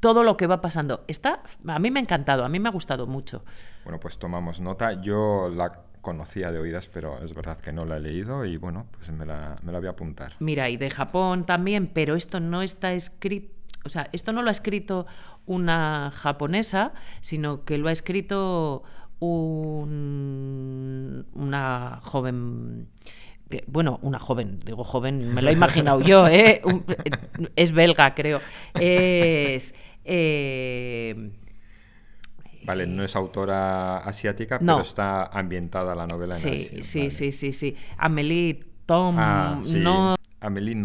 todo 0.00 0.22
lo 0.22 0.36
que 0.36 0.46
va 0.46 0.60
pasando. 0.60 1.02
Está, 1.08 1.42
a 1.66 1.78
mí 1.78 1.90
me 1.90 1.98
ha 1.98 2.02
encantado, 2.02 2.44
a 2.44 2.48
mí 2.50 2.60
me 2.60 2.68
ha 2.68 2.72
gustado 2.72 3.06
mucho. 3.06 3.42
Bueno, 3.84 3.98
pues 3.98 4.18
tomamos 4.18 4.60
nota. 4.60 5.00
Yo 5.00 5.48
la 5.48 5.83
conocía 6.04 6.52
de 6.52 6.60
oídas, 6.60 6.86
pero 6.86 7.18
es 7.24 7.34
verdad 7.34 7.58
que 7.58 7.72
no 7.72 7.84
la 7.84 7.96
he 7.96 8.00
leído 8.00 8.44
y 8.44 8.56
bueno, 8.56 8.86
pues 8.92 9.10
me 9.10 9.26
la, 9.26 9.56
me 9.64 9.72
la 9.72 9.78
voy 9.78 9.88
a 9.88 9.90
apuntar. 9.90 10.34
Mira, 10.38 10.70
y 10.70 10.76
de 10.76 10.90
Japón 10.90 11.46
también, 11.46 11.88
pero 11.88 12.14
esto 12.14 12.38
no 12.38 12.62
está 12.62 12.92
escrito, 12.92 13.52
o 13.84 13.88
sea, 13.88 14.08
esto 14.12 14.32
no 14.32 14.42
lo 14.42 14.50
ha 14.50 14.52
escrito 14.52 15.06
una 15.46 16.12
japonesa, 16.14 16.92
sino 17.20 17.64
que 17.64 17.78
lo 17.78 17.88
ha 17.88 17.92
escrito 17.92 18.84
un, 19.18 21.26
una 21.32 21.98
joven 22.02 22.88
bueno, 23.66 24.00
una 24.02 24.18
joven, 24.18 24.58
digo 24.64 24.82
joven, 24.82 25.32
me 25.32 25.40
lo 25.40 25.50
he 25.50 25.52
imaginado 25.52 26.00
yo, 26.00 26.26
¿eh? 26.26 26.60
es 27.56 27.72
belga, 27.72 28.14
creo. 28.14 28.40
Es. 28.74 29.74
Eh, 30.04 31.30
Vale, 32.64 32.86
no 32.86 33.04
es 33.04 33.14
autora 33.14 33.98
asiática, 33.98 34.58
pero 34.58 34.80
está 34.80 35.26
ambientada 35.26 35.94
la 35.94 36.06
novela 36.06 36.34
en 36.34 36.40
sí, 36.40 36.48
Asia. 36.48 36.82
Sí, 36.82 37.10
sí, 37.10 37.32
sí, 37.32 37.52
sí. 37.52 37.76
Amelie 37.98 38.64
Tom, 38.86 39.16
ah, 39.18 39.60
no... 39.76 40.14
Amelie 40.40 40.76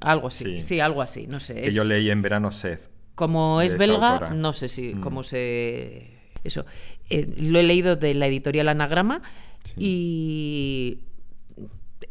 algo 0.00 0.28
así, 0.28 0.60
sí. 0.62 0.80
algo 0.80 1.02
así, 1.02 1.26
no 1.26 1.40
sé. 1.40 1.62
Que 1.62 1.70
yo 1.70 1.84
leí 1.84 2.10
en 2.10 2.22
verano 2.22 2.50
Sed. 2.52 2.80
Como 3.14 3.60
es 3.60 3.76
belga, 3.76 4.30
no 4.34 4.52
sé 4.52 4.68
si, 4.68 4.94
mm. 4.94 5.00
cómo 5.00 5.22
se... 5.22 6.12
Eso. 6.44 6.64
Eh, 7.10 7.28
lo 7.38 7.58
he 7.58 7.62
leído 7.62 7.96
de 7.96 8.14
la 8.14 8.26
editorial 8.26 8.68
Anagrama 8.68 9.22
y 9.76 11.00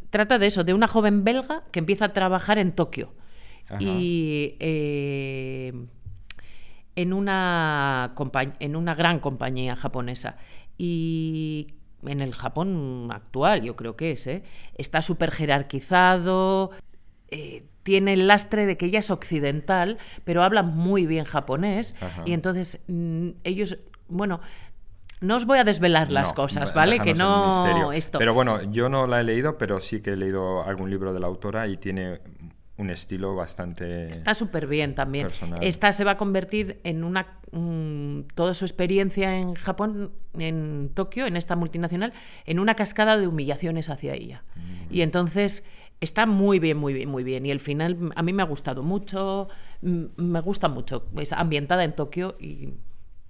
trata 0.09 0.39
de 0.39 0.47
eso, 0.47 0.63
de 0.63 0.73
una 0.73 0.87
joven 0.87 1.23
belga 1.23 1.63
que 1.71 1.79
empieza 1.79 2.05
a 2.05 2.13
trabajar 2.13 2.57
en 2.57 2.71
Tokio. 2.73 3.13
Y 3.79 4.55
eh, 4.59 5.73
en 6.95 7.13
una, 7.13 8.13
en 8.59 8.75
una 8.75 8.95
gran 8.95 9.19
compañía 9.19 9.75
japonesa. 9.75 10.37
Y 10.77 11.67
en 12.05 12.21
el 12.21 12.33
Japón 12.33 13.09
actual, 13.11 13.61
yo 13.61 13.75
creo 13.75 13.95
que 13.95 14.11
es, 14.11 14.27
¿eh? 14.27 14.43
está 14.77 15.01
súper 15.01 15.31
jerarquizado, 15.31 16.71
eh, 17.29 17.65
tiene 17.83 18.13
el 18.13 18.27
lastre 18.27 18.65
de 18.65 18.77
que 18.77 18.87
ella 18.87 18.99
es 18.99 19.11
occidental, 19.11 19.97
pero 20.23 20.43
habla 20.43 20.63
muy 20.63 21.05
bien 21.05 21.25
japonés, 21.25 21.95
y 22.25 22.33
entonces 22.33 22.83
mm, 22.87 23.29
ellos, 23.43 23.77
bueno, 24.07 24.41
no 25.21 25.35
os 25.37 25.45
voy 25.45 25.59
a 25.59 25.63
desvelar 25.63 26.11
las 26.11 26.33
cosas, 26.33 26.73
¿vale? 26.73 26.99
Que 26.99 27.13
no 27.13 27.91
esto. 27.91 28.19
Pero 28.19 28.33
bueno, 28.33 28.61
yo 28.71 28.89
no 28.89 29.07
la 29.07 29.21
he 29.21 29.23
leído, 29.23 29.57
pero 29.57 29.79
sí 29.79 30.01
que 30.01 30.11
he 30.11 30.15
leído 30.15 30.63
algún 30.63 30.89
libro 30.89 31.13
de 31.13 31.19
la 31.19 31.27
autora 31.27 31.67
y 31.67 31.77
tiene 31.77 32.19
un 32.77 32.89
estilo 32.89 33.35
bastante. 33.35 34.11
Está 34.11 34.33
súper 34.33 34.67
bien 34.67 34.95
también. 34.95 35.27
Esta 35.61 35.91
se 35.91 36.03
va 36.03 36.11
a 36.11 36.17
convertir 36.17 36.81
en 36.83 37.03
una. 37.03 37.39
toda 38.35 38.53
su 38.53 38.65
experiencia 38.65 39.37
en 39.37 39.55
Japón, 39.55 40.11
en 40.37 40.91
Tokio, 40.93 41.25
en 41.25 41.37
esta 41.37 41.55
multinacional, 41.55 42.13
en 42.45 42.59
una 42.59 42.75
cascada 42.75 43.17
de 43.17 43.27
humillaciones 43.27 43.89
hacia 43.89 44.13
ella. 44.13 44.43
Y 44.89 45.01
entonces 45.01 45.63
está 46.01 46.25
muy 46.25 46.59
bien, 46.59 46.77
muy 46.77 46.93
bien, 46.93 47.09
muy 47.09 47.23
bien. 47.23 47.45
Y 47.45 47.51
el 47.51 47.59
final 47.59 48.11
a 48.15 48.23
mí 48.23 48.33
me 48.33 48.43
ha 48.43 48.45
gustado 48.45 48.83
mucho. 48.83 49.47
Me 49.81 50.41
gusta 50.41 50.67
mucho. 50.67 51.07
Es 51.17 51.31
ambientada 51.31 51.83
en 51.83 51.95
Tokio 51.95 52.35
y. 52.39 52.73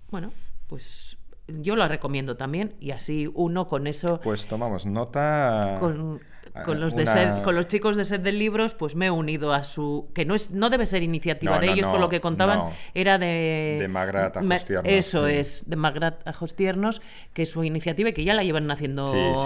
Bueno, 0.09 0.31
pues 0.67 1.17
yo 1.47 1.75
la 1.75 1.87
recomiendo 1.87 2.37
también 2.37 2.75
y 2.79 2.91
así 2.91 3.29
uno 3.33 3.67
con 3.67 3.87
eso... 3.87 4.19
Pues 4.21 4.47
tomamos 4.47 4.85
nota... 4.85 5.77
Con, 5.79 6.21
con 6.63 6.79
los, 6.79 6.95
de 6.95 7.05
con 7.43 7.55
los 7.55 7.67
chicos 7.67 7.95
de 7.95 8.05
Sed 8.05 8.21
de 8.21 8.31
Libros, 8.31 8.73
pues 8.73 8.95
me 8.95 9.07
he 9.07 9.11
unido 9.11 9.53
a 9.53 9.63
su... 9.63 10.09
que 10.13 10.25
no, 10.25 10.35
es, 10.35 10.51
no 10.51 10.69
debe 10.69 10.85
ser 10.85 11.03
iniciativa 11.03 11.59
de 11.59 11.71
ellos, 11.71 11.87
por 11.87 11.99
lo 11.99 12.09
que 12.09 12.21
contaban, 12.21 12.61
era 12.93 13.17
de... 13.17 13.77
De 13.79 13.87
Magrat 13.87 14.37
Ajostiernos. 14.37 14.91
Eso 14.91 15.27
es, 15.27 15.69
de 15.69 15.75
Magrat 15.75 16.27
Ajostiernos, 16.27 17.01
que 17.33 17.41
es 17.41 17.51
su 17.51 17.63
iniciativa 17.63 18.09
y 18.09 18.13
que 18.13 18.23
ya 18.23 18.33
la 18.33 18.43
llevan 18.43 18.69
haciendo 18.71 19.03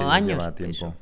años. 0.09 0.43
Lleva 0.43 0.55
tiempo. 0.55 0.95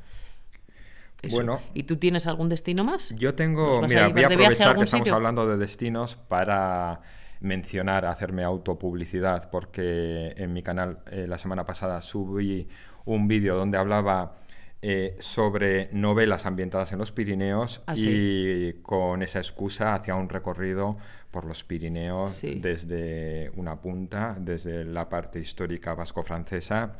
Bueno. 1.31 1.61
¿Y 1.73 1.83
tú 1.83 1.97
tienes 1.97 2.27
algún 2.27 2.47
destino 2.47 2.83
más? 2.83 3.11
Yo 3.15 3.33
tengo... 3.35 3.81
Mira, 3.81 4.07
voy 4.09 4.23
a 4.23 4.27
aprovechar 4.27 4.75
que 4.77 4.83
estamos 4.83 5.09
hablando 5.09 5.47
de 5.47 5.57
destinos 5.57 6.15
para 6.15 7.01
mencionar, 7.39 8.05
hacerme 8.05 8.43
autopublicidad, 8.43 9.49
porque 9.51 10.33
en 10.37 10.53
mi 10.53 10.63
canal 10.63 10.99
eh, 11.11 11.25
la 11.27 11.37
semana 11.37 11.65
pasada 11.65 12.01
subí 12.01 12.67
un 13.05 13.27
vídeo 13.27 13.55
donde 13.55 13.77
hablaba 13.77 14.35
eh, 14.81 15.15
sobre 15.19 15.89
novelas 15.91 16.45
ambientadas 16.45 16.91
en 16.91 16.99
los 16.99 17.11
Pirineos 17.11 17.81
Ah, 17.87 17.93
y 17.97 18.73
con 18.83 19.23
esa 19.23 19.39
excusa 19.39 19.95
hacía 19.95 20.15
un 20.15 20.29
recorrido 20.29 20.97
por 21.31 21.45
los 21.45 21.63
Pirineos 21.63 22.33
Sí. 22.33 22.59
desde 22.61 23.51
una 23.55 23.81
punta, 23.81 24.37
desde 24.39 24.85
la 24.85 25.09
parte 25.09 25.39
histórica 25.39 25.93
vasco-francesa 25.95 26.99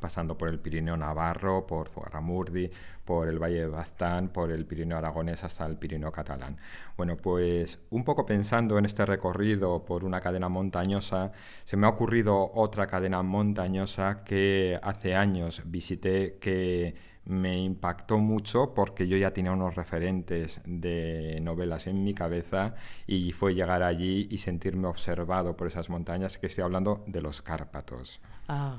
pasando 0.00 0.36
por 0.36 0.48
el 0.48 0.58
Pirineo 0.58 0.96
Navarro, 0.96 1.66
por 1.66 1.88
Zugarramurdi, 1.88 2.70
por 3.04 3.28
el 3.28 3.38
Valle 3.38 3.60
de 3.60 3.66
Baztán, 3.68 4.28
por 4.28 4.50
el 4.50 4.66
Pirineo 4.66 4.98
Aragonés 4.98 5.44
hasta 5.44 5.66
el 5.66 5.76
Pirineo 5.76 6.12
Catalán. 6.12 6.58
Bueno, 6.96 7.16
pues 7.16 7.80
un 7.90 8.04
poco 8.04 8.26
pensando 8.26 8.78
en 8.78 8.84
este 8.86 9.06
recorrido 9.06 9.84
por 9.84 10.04
una 10.04 10.20
cadena 10.20 10.48
montañosa, 10.48 11.32
se 11.64 11.76
me 11.76 11.86
ha 11.86 11.90
ocurrido 11.90 12.52
otra 12.54 12.86
cadena 12.86 13.22
montañosa 13.22 14.24
que 14.24 14.78
hace 14.82 15.14
años 15.14 15.62
visité 15.66 16.38
que 16.40 17.16
me 17.26 17.58
impactó 17.58 18.18
mucho 18.18 18.72
porque 18.72 19.08
yo 19.08 19.16
ya 19.16 19.32
tenía 19.32 19.52
unos 19.52 19.74
referentes 19.74 20.60
de 20.64 21.40
novelas 21.42 21.86
en 21.86 22.04
mi 22.04 22.14
cabeza 22.14 22.74
y 23.06 23.32
fue 23.32 23.54
llegar 23.54 23.82
allí 23.82 24.28
y 24.30 24.38
sentirme 24.38 24.86
observado 24.86 25.56
por 25.56 25.66
esas 25.66 25.90
montañas, 25.90 26.38
que 26.38 26.46
estoy 26.46 26.64
hablando 26.64 27.04
de 27.06 27.20
los 27.20 27.42
Cárpatos. 27.42 28.20
Ah, 28.48 28.78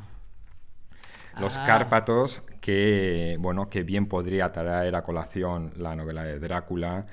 Los 1.40 1.58
Ah. 1.58 1.64
Cárpatos, 1.66 2.44
que, 2.62 3.38
bueno, 3.40 3.70
que 3.70 3.84
bien 3.84 4.08
podría 4.08 4.52
traer 4.52 4.96
a 4.96 5.04
colación 5.04 5.72
la 5.78 5.96
novela 5.96 6.24
de 6.24 6.40
Drácula, 6.40 7.06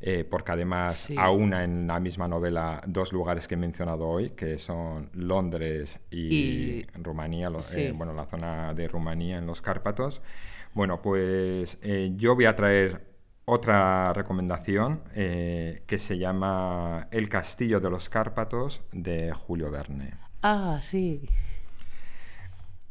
eh, 0.00 0.24
porque 0.28 0.52
además 0.52 0.96
Sí. 0.96 1.14
aúna 1.18 1.62
en 1.64 1.86
la 1.86 2.00
misma 2.00 2.26
novela 2.28 2.80
dos 2.86 3.12
lugares 3.12 3.46
que 3.46 3.54
he 3.54 3.58
mencionado 3.58 4.06
hoy, 4.08 4.30
que 4.30 4.58
son 4.58 5.10
Londres 5.14 6.00
y, 6.10 6.34
Y- 6.80 6.86
Rumanía, 7.02 7.50
lo- 7.50 7.62
sí. 7.62 7.80
eh, 7.82 7.92
bueno, 7.92 8.12
la 8.12 8.24
zona 8.26 8.74
de 8.74 8.88
Rumanía 8.88 9.38
en 9.38 9.46
los 9.46 9.60
Cárpatos. 9.62 10.22
Bueno, 10.74 11.02
pues 11.02 11.78
eh, 11.82 12.12
yo 12.16 12.34
voy 12.34 12.46
a 12.46 12.56
traer 12.56 13.12
otra 13.44 14.12
recomendación 14.12 15.02
eh, 15.14 15.82
que 15.86 15.98
se 15.98 16.16
llama 16.18 17.08
El 17.10 17.28
Castillo 17.28 17.78
de 17.80 17.90
los 17.90 18.08
Cárpatos 18.08 18.82
de 18.92 19.32
Julio 19.32 19.70
Verne. 19.70 20.14
ah, 20.42 20.78
sí. 20.80 21.28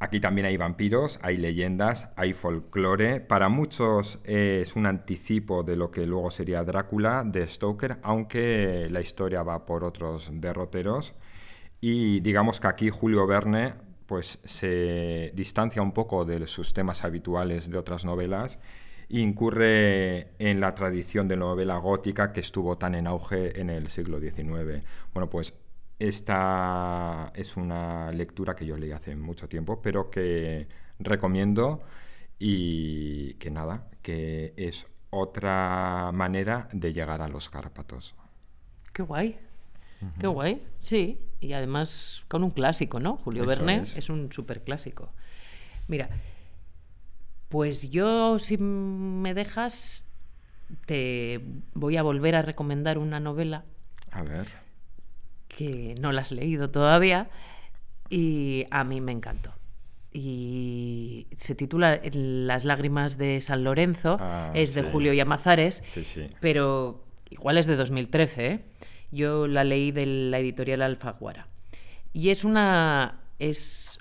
Aquí 0.04 0.20
también 0.20 0.48
hay 0.48 0.58
vampiros, 0.58 1.20
hay 1.22 1.38
leyendas, 1.38 2.10
hay 2.16 2.34
folclore. 2.34 3.20
Para 3.20 3.50
muchos 3.50 4.18
es 4.24 4.76
un 4.76 4.88
anticipo 4.88 5.62
de 5.62 5.76
lo 5.76 5.92
que 5.92 6.08
luego 6.08 6.32
sería 6.32 6.64
Drácula 6.64 7.24
de 7.24 7.46
Stoker, 7.46 8.00
aunque 8.02 8.88
la 8.90 9.02
historia 9.02 9.44
va 9.44 9.64
por 9.68 9.84
otros 9.84 10.32
derroteros. 10.34 11.14
Y 11.82 12.20
digamos 12.22 12.60
que 12.60 12.66
aquí 12.66 12.90
Julio 12.90 13.28
Verne 13.28 13.76
pues, 14.08 14.40
se 14.44 15.34
distancia 15.36 15.84
un 15.84 15.92
poco 15.92 16.26
de 16.26 16.48
sus 16.48 16.74
temas 16.74 17.04
habituales 17.04 17.70
de 17.70 17.78
otras 17.78 18.04
novelas 18.04 18.58
e 19.08 19.20
incurre 19.20 20.32
en 20.40 20.62
la 20.62 20.74
tradición 20.74 21.28
de 21.28 21.38
novela 21.38 21.78
gótica 21.78 22.34
que 22.34 22.40
estuvo 22.40 22.76
tan 22.76 22.96
en 22.96 23.06
auge 23.06 23.62
en 23.62 23.70
el 23.70 23.90
siglo 23.90 24.20
XIX. 24.20 24.84
Bueno, 25.14 25.30
pues 25.30 25.54
esta 26.08 27.32
es 27.36 27.58
una 27.58 28.12
lectura 28.12 28.56
que 28.56 28.66
yo 28.66 28.78
leí 28.78 28.92
hace 28.92 29.16
mucho 29.16 29.48
tiempo, 29.50 29.82
pero 29.82 30.10
que 30.10 30.68
recomiendo 31.00 31.84
y 32.40 33.36
que 33.36 33.52
nada, 33.52 33.90
que 34.02 34.54
es 34.58 34.88
otra 35.12 36.12
manera 36.14 36.68
de 36.74 36.94
llegar 36.94 37.22
a 37.22 37.28
los 37.30 37.50
Cárpatos. 37.50 38.16
Qué 38.94 39.04
guay. 39.04 39.40
Qué 40.18 40.28
guay, 40.28 40.68
sí. 40.80 41.20
Y 41.40 41.54
además 41.54 42.24
con 42.28 42.44
un 42.44 42.52
clásico, 42.52 43.00
¿no? 43.00 43.18
Julio 43.18 43.46
Eso 43.46 43.46
Verne 43.46 43.78
es. 43.84 43.98
es. 43.98 44.10
un 44.10 44.32
súper 44.32 44.64
clásico. 44.64 45.14
Mira, 45.88 46.10
pues 47.50 47.90
yo, 47.92 48.40
si 48.40 48.58
me 48.58 49.34
dejas, 49.34 50.08
te 50.86 51.42
voy 51.74 51.98
a 51.98 52.04
volver 52.04 52.36
a 52.36 52.42
recomendar 52.42 52.98
una 52.98 53.20
novela 53.20 53.66
A 54.12 54.24
ver. 54.24 54.61
Que 55.56 55.96
no 56.00 56.12
la 56.12 56.22
has 56.22 56.32
leído 56.32 56.70
todavía 56.70 57.30
y 58.10 58.66
a 58.72 58.84
mí 58.84 59.02
me 59.02 59.12
encantó. 59.12 59.54
Y 60.14 61.28
se 61.38 61.56
titula 61.56 62.00
Las 62.14 62.66
lágrimas 62.66 63.18
de 63.18 63.40
San 63.42 63.64
Lorenzo, 63.64 64.18
Ah, 64.20 64.52
es 64.54 64.74
de 64.74 64.84
sí. 64.84 64.90
Julio 64.92 65.14
Llamazares, 65.14 65.82
Sí, 65.86 66.04
sí. 66.04 66.28
pero 66.42 67.04
igual 67.30 67.58
es 67.58 67.66
de 67.66 67.76
2013, 67.76 68.48
¿eh? 68.48 68.66
Yo 69.12 69.48
la 69.48 69.64
leí 69.64 69.92
de 69.92 70.06
la 70.06 70.40
editorial 70.40 70.82
Alfaguara. 70.82 71.48
Y 72.14 72.30
es 72.30 72.44
una... 72.46 73.20
es 73.40 74.00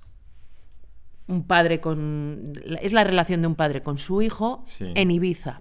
un 1.29 1.45
padre 1.45 1.81
con... 1.81 2.43
es 2.81 2.93
la 2.93 3.05
relación 3.05 3.41
de 3.41 3.47
un 3.47 3.55
padre 3.55 3.83
con 3.85 3.97
su 3.99 4.21
hijo 4.21 4.65
en 4.81 5.11
Ibiza 5.13 5.61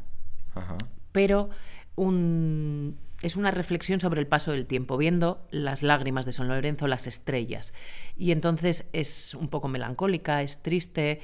Ajá. 0.56 0.78
pero 1.12 1.52
un- 1.96 2.98
es 3.22 3.36
una 3.36 3.52
reflexión 3.52 4.00
sobre 4.00 4.22
el 4.22 4.28
paso 4.28 4.52
del 4.52 4.66
tiempo, 4.66 4.98
viendo 4.98 5.46
las 5.52 5.84
lágrimas 5.84 6.26
de 6.26 6.32
San 6.32 6.48
Lorenzo, 6.48 6.88
las 6.88 7.08
estrellas. 7.08 7.74
Y 8.18 8.32
entonces 8.32 8.90
es 8.94 9.34
un 9.34 9.50
poco 9.50 9.68
melancólica, 9.68 10.42
es 10.42 10.62
triste, 10.62 11.20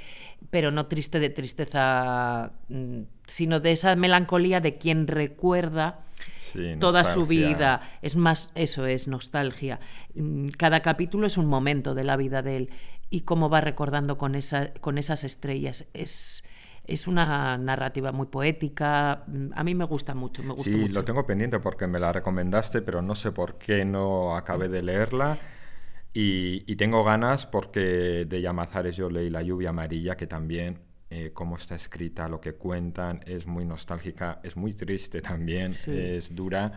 pero 0.49 0.71
no 0.71 0.87
triste 0.87 1.19
de 1.19 1.29
tristeza, 1.29 2.53
mm, 2.67 3.01
sino 3.27 3.59
de 3.59 3.71
esa 3.71 3.95
melancolía 3.95 4.59
de 4.59 4.77
quien 4.77 5.07
recuerda 5.07 6.01
Sí, 6.37 6.75
toda 6.79 7.03
su 7.03 7.25
vida. 7.25 7.81
Es 8.01 8.15
más, 8.15 8.51
eso 8.55 8.85
es 8.85 9.07
nostalgia. 9.07 9.79
Mm, 10.15 10.49
Cada 10.57 10.81
capítulo 10.81 11.27
es 11.27 11.37
un 11.37 11.47
momento 11.47 11.95
de 11.95 12.03
la 12.03 12.17
vida 12.17 12.41
de 12.41 12.57
él 12.57 12.69
y 13.09 13.21
cómo 13.21 13.49
va 13.49 13.61
recordando 13.61 14.17
con, 14.17 14.35
esa, 14.35 14.73
con 14.73 14.97
esas 14.97 15.23
estrellas. 15.23 15.85
Es, 15.93 16.43
es 16.87 17.07
una 17.07 17.57
narrativa 17.57 18.11
muy 18.11 18.27
poética. 18.27 19.23
Mm, 19.27 19.49
A 19.55 19.63
mí 19.63 19.75
me 19.75 19.85
gusta 19.85 20.13
mucho, 20.15 20.43
me 20.43 20.53
gusta 20.53 20.71
Sí, 20.71 20.77
mucho. 20.77 20.93
lo 20.93 21.03
tengo 21.05 21.25
pendiente 21.25 21.59
porque 21.59 21.87
me 21.87 21.99
la 21.99 22.11
recomendaste, 22.11 22.81
pero 22.81 23.01
no 23.01 23.15
sé 23.15 23.31
por 23.31 23.57
qué 23.57 23.85
no 23.85 24.35
acabé 24.35 24.69
de 24.69 24.81
leerla. 24.83 25.37
Y, 26.13 26.63
y 26.71 26.75
tengo 26.77 27.03
ganas 27.03 27.45
porque 27.45 28.25
de 28.25 28.41
Llamazares 28.41 28.95
yo 28.95 29.09
leí 29.09 29.29
La 29.29 29.41
lluvia 29.41 29.69
amarilla, 29.71 30.15
que 30.15 30.27
también, 30.27 30.79
eh, 31.09 31.31
cómo 31.33 31.57
está 31.57 31.75
escrita, 31.75 32.29
lo 32.29 32.39
que 32.39 32.53
cuentan, 32.53 33.19
es 33.25 33.45
muy 33.47 33.65
nostálgica, 33.65 34.39
es 34.43 34.55
muy 34.55 34.73
triste 34.73 35.21
también, 35.21 35.71
Sí. 35.73 35.91
es 35.91 36.33
dura. 36.33 36.71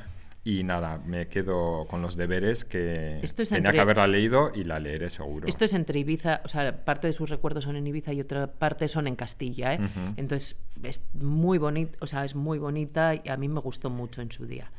Y 0.50 0.62
nada, 0.64 0.96
me 1.04 1.28
quedo 1.28 1.86
con 1.90 2.00
los 2.00 2.16
deberes 2.16 2.64
que 2.64 3.18
Esto 3.22 3.42
es 3.42 3.50
tenía 3.50 3.58
entre- 3.58 3.72
que 3.74 3.80
haberla 3.80 4.06
leído 4.06 4.50
y 4.54 4.64
la 4.64 4.80
leeré 4.80 5.10
seguro. 5.10 5.46
Esto 5.46 5.66
es 5.66 5.74
entre 5.74 5.98
Ibiza, 5.98 6.40
o 6.42 6.48
sea, 6.48 6.84
parte 6.86 7.06
de 7.06 7.12
sus 7.12 7.28
recuerdos 7.28 7.64
son 7.64 7.76
en 7.76 7.86
Ibiza 7.86 8.14
y 8.14 8.20
otra 8.22 8.46
parte 8.46 8.88
son 8.88 9.06
en 9.08 9.14
Castilla, 9.14 9.74
¿eh? 9.74 9.80
Entonces 10.16 10.56
es 10.82 11.02
muy 11.12 11.58
bonita, 11.58 11.98
o 12.00 12.06
sea, 12.06 12.24
es 12.24 12.34
muy 12.34 12.58
bonita 12.58 13.14
y 13.14 13.28
a 13.28 13.36
mí 13.36 13.46
me 13.46 13.60
gustó 13.60 13.90
mucho 13.90 14.22
en 14.22 14.32
su 14.32 14.46
día. 14.46 14.70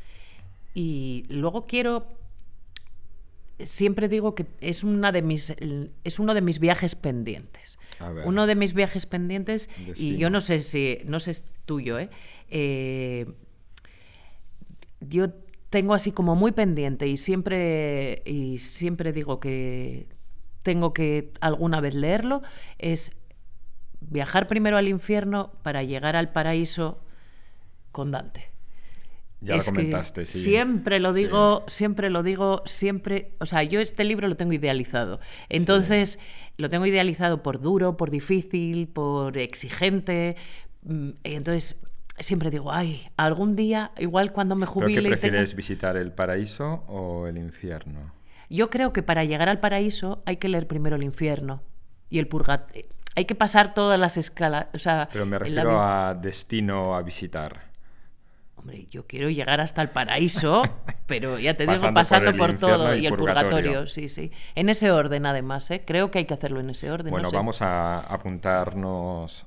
Y 0.74 1.26
luego 1.30 1.68
quiero, 1.68 2.08
siempre 3.64 4.08
digo 4.08 4.34
que 4.34 4.48
es 4.62 4.84
una 4.84 5.12
de 5.12 5.22
mis, 5.22 5.54
es 6.04 6.18
uno 6.18 6.34
de 6.34 6.42
mis 6.42 6.58
viajes 6.58 6.96
pendientes. 6.96 7.78
Uno 8.26 8.48
de 8.48 8.56
mis 8.56 8.74
viajes 8.74 9.06
pendientes 9.06 9.70
y 9.96 10.18
yo 10.18 10.32
no 10.32 10.42
sé 10.42 10.62
si, 10.62 10.98
no 11.06 11.20
sé 11.20 11.30
es 11.32 11.46
tuyo, 11.66 12.00
¿eh? 12.00 12.10
Eh, 12.50 13.28
yo 15.02 15.28
tengo 15.70 15.94
así 15.94 16.12
como 16.12 16.36
muy 16.36 16.52
pendiente 16.52 17.08
y 17.08 17.18
siempre 17.18 18.22
y 18.26 18.58
siempre 18.60 19.14
digo 19.14 19.40
que 19.40 20.08
tengo 20.64 20.94
que 20.94 21.32
alguna 21.42 21.80
vez 21.82 21.94
leerlo 21.96 22.42
es 22.80 23.18
viajar 24.02 24.48
primero 24.48 24.78
al 24.78 24.88
infierno 24.88 25.52
para 25.64 25.84
llegar 25.84 26.16
al 26.16 26.32
paraíso 26.32 27.04
con 27.92 28.12
Dante. 28.12 28.52
ya 29.42 29.54
lo 29.56 29.60
Es 29.60 29.66
comentaste, 29.66 30.26
sí. 30.26 30.44
Siempre 30.44 31.00
lo 31.00 31.14
Sí. 31.14 31.20
digo, 31.24 31.64
siempre 31.68 32.10
lo 32.10 32.24
digo, 32.24 32.62
siempre. 32.66 33.32
O 33.40 33.46
sea, 33.46 33.64
yo 33.64 33.80
este 33.80 34.04
libro 34.04 34.28
lo 34.28 34.36
tengo 34.36 34.54
idealizado. 34.54 35.20
Entonces, 35.50 36.20
lo 36.58 36.70
tengo 36.70 36.86
idealizado 36.86 37.42
por 37.42 37.62
duro, 37.62 37.96
por 37.98 38.10
difícil, 38.12 38.88
por 38.90 39.38
exigente. 39.38 40.36
mm, 40.84 41.10
entonces, 41.24 41.82
siempre 42.20 42.50
digo, 42.52 42.72
ay, 42.72 43.08
algún 43.18 43.56
día, 43.56 43.92
igual 43.98 44.32
cuando 44.32 44.56
me 44.56 44.62
¿Pero 44.62 44.72
jubile. 44.74 44.94
qué 44.94 45.00
y 45.00 45.04
tenga- 45.04 45.10
prefieres, 45.20 45.56
visitar 45.56 45.98
el 45.98 46.12
paraíso 46.12 46.84
o 46.88 47.28
el 47.28 47.38
infierno? 47.38 48.12
Yo 48.50 48.70
creo 48.70 48.92
que 48.94 49.04
para 49.04 49.24
llegar 49.26 49.48
al 49.50 49.60
paraíso 49.60 50.24
hay 50.26 50.38
que 50.38 50.50
leer 50.50 50.68
primero 50.68 50.96
el 50.96 51.04
infierno 51.04 51.62
y 52.10 52.20
el 52.20 52.28
purgatorio. 52.28 52.86
Hay 53.16 53.26
que 53.26 53.36
pasar 53.36 53.74
todas 53.74 54.00
las 54.00 54.18
escalas. 54.18 54.68
O 54.74 54.80
sea, 54.80 55.10
Pero 55.12 55.26
me 55.26 55.34
la 55.34 55.40
refiero 55.40 55.82
a 55.82 56.14
destino 56.16 56.96
a 56.96 57.02
visitar. 57.02 57.70
Hombre, 58.56 58.86
yo 58.90 59.08
quiero 59.08 59.30
llegar 59.30 59.62
hasta 59.62 59.82
el 59.82 59.90
paraíso, 59.90 60.64
pero 61.06 61.40
ya 61.40 61.54
te 61.56 61.64
digo, 61.64 61.74
Pasando 61.94 62.32
por 62.36 62.52
pasando 62.54 62.58
todo 62.68 62.96
y 62.96 63.00
y 63.04 63.08
el 63.08 63.16
purgatorio. 63.16 63.50
purgatorio, 63.50 63.88
sí, 63.88 64.10
sí. 64.10 64.32
En 64.56 64.68
ese 64.70 64.92
orden, 64.92 65.26
además, 65.26 65.70
¿eh? 65.72 65.84
Creo 65.86 66.12
que 66.12 66.20
hay 66.20 66.26
que 66.26 66.34
hacerlo 66.34 66.60
en 66.60 66.70
ese 66.72 66.92
orden. 66.92 67.12
Bueno, 67.12 67.24
no 67.24 67.30
sé. 67.30 67.36
vamos 67.36 67.62
a 67.62 68.00
apuntarnos 68.00 69.46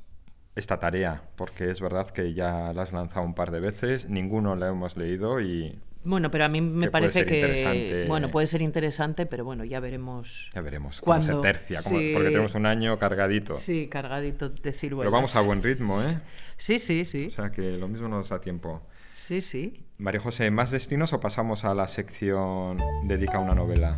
esta 0.55 0.79
tarea, 0.79 1.23
porque 1.37 1.71
es 1.71 1.81
verdad 1.81 2.11
que 2.11 2.35
ya 2.35 2.73
la 2.73 2.83
has 2.83 2.93
lanzado 2.93 3.25
un 3.25 3.35
par 3.35 3.51
de 3.51 3.61
veces, 3.61 4.09
ninguno 4.09 4.57
la 4.57 4.69
hemos 4.69 4.97
leído 4.97 5.41
y 5.41 5.79
bueno, 6.05 6.33
pero 6.33 6.45
a 6.45 6.49
mí 6.49 6.61
me 6.61 6.91
parece 6.91 7.25
que 7.25 8.07
bueno 8.09 8.29
puede 8.29 8.47
ser 8.49 8.61
interesante, 8.61 9.25
pero 9.25 9.45
bueno 9.45 9.65
ya 9.65 9.79
veremos. 9.79 10.51
Ya 10.53 10.61
veremos 10.61 11.01
cómo 11.01 11.23
se 11.23 11.35
tercia, 11.37 11.81
porque 11.83 12.13
tenemos 12.15 12.55
un 12.55 12.67
año 12.67 12.99
cargadito. 12.99 13.55
Sí, 13.55 13.89
cargadito 13.89 14.49
de 14.49 14.73
ciruelas. 14.73 15.05
Pero 15.05 15.13
vamos 15.13 15.37
a 15.37 15.43
buen 15.43 15.63
ritmo, 15.63 16.01
¿eh? 16.03 16.19
Sí, 16.57 16.79
sí, 16.79 17.05
sí. 17.05 17.27
O 17.27 17.31
sea 17.31 17.51
que 17.51 17.63
lo 17.79 17.87
mismo 17.87 18.09
nos 18.09 18.31
da 18.31 18.41
tiempo. 18.41 18.83
Sí, 19.15 19.41
sí. 19.41 19.85
María 20.03 20.21
José, 20.21 20.51
¿más 20.51 20.73
destinos 20.73 21.13
o 21.13 21.21
pasamos 21.21 21.65
a 21.65 21.75
la 21.75 21.87
sección 21.87 22.77
dedica 23.05 23.39
una 23.39 23.55
novela? 23.55 23.97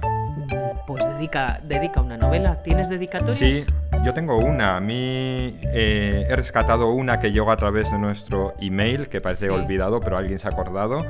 Pues 0.86 1.02
dedica, 1.16 1.60
dedica 1.64 2.02
una 2.02 2.18
novela. 2.18 2.62
¿Tienes 2.62 2.90
dedicatorias? 2.90 3.38
Sí, 3.38 3.64
yo 4.04 4.12
tengo 4.12 4.36
una. 4.36 4.76
A 4.76 4.80
mí 4.80 5.58
eh, 5.62 6.26
he 6.28 6.36
rescatado 6.36 6.90
una 6.90 7.20
que 7.20 7.32
llegó 7.32 7.50
a 7.50 7.56
través 7.56 7.90
de 7.90 7.98
nuestro 7.98 8.52
email, 8.60 9.08
que 9.08 9.22
parece 9.22 9.48
olvidado, 9.48 10.02
pero 10.02 10.18
alguien 10.18 10.38
se 10.38 10.46
ha 10.46 10.50
acordado 10.50 11.06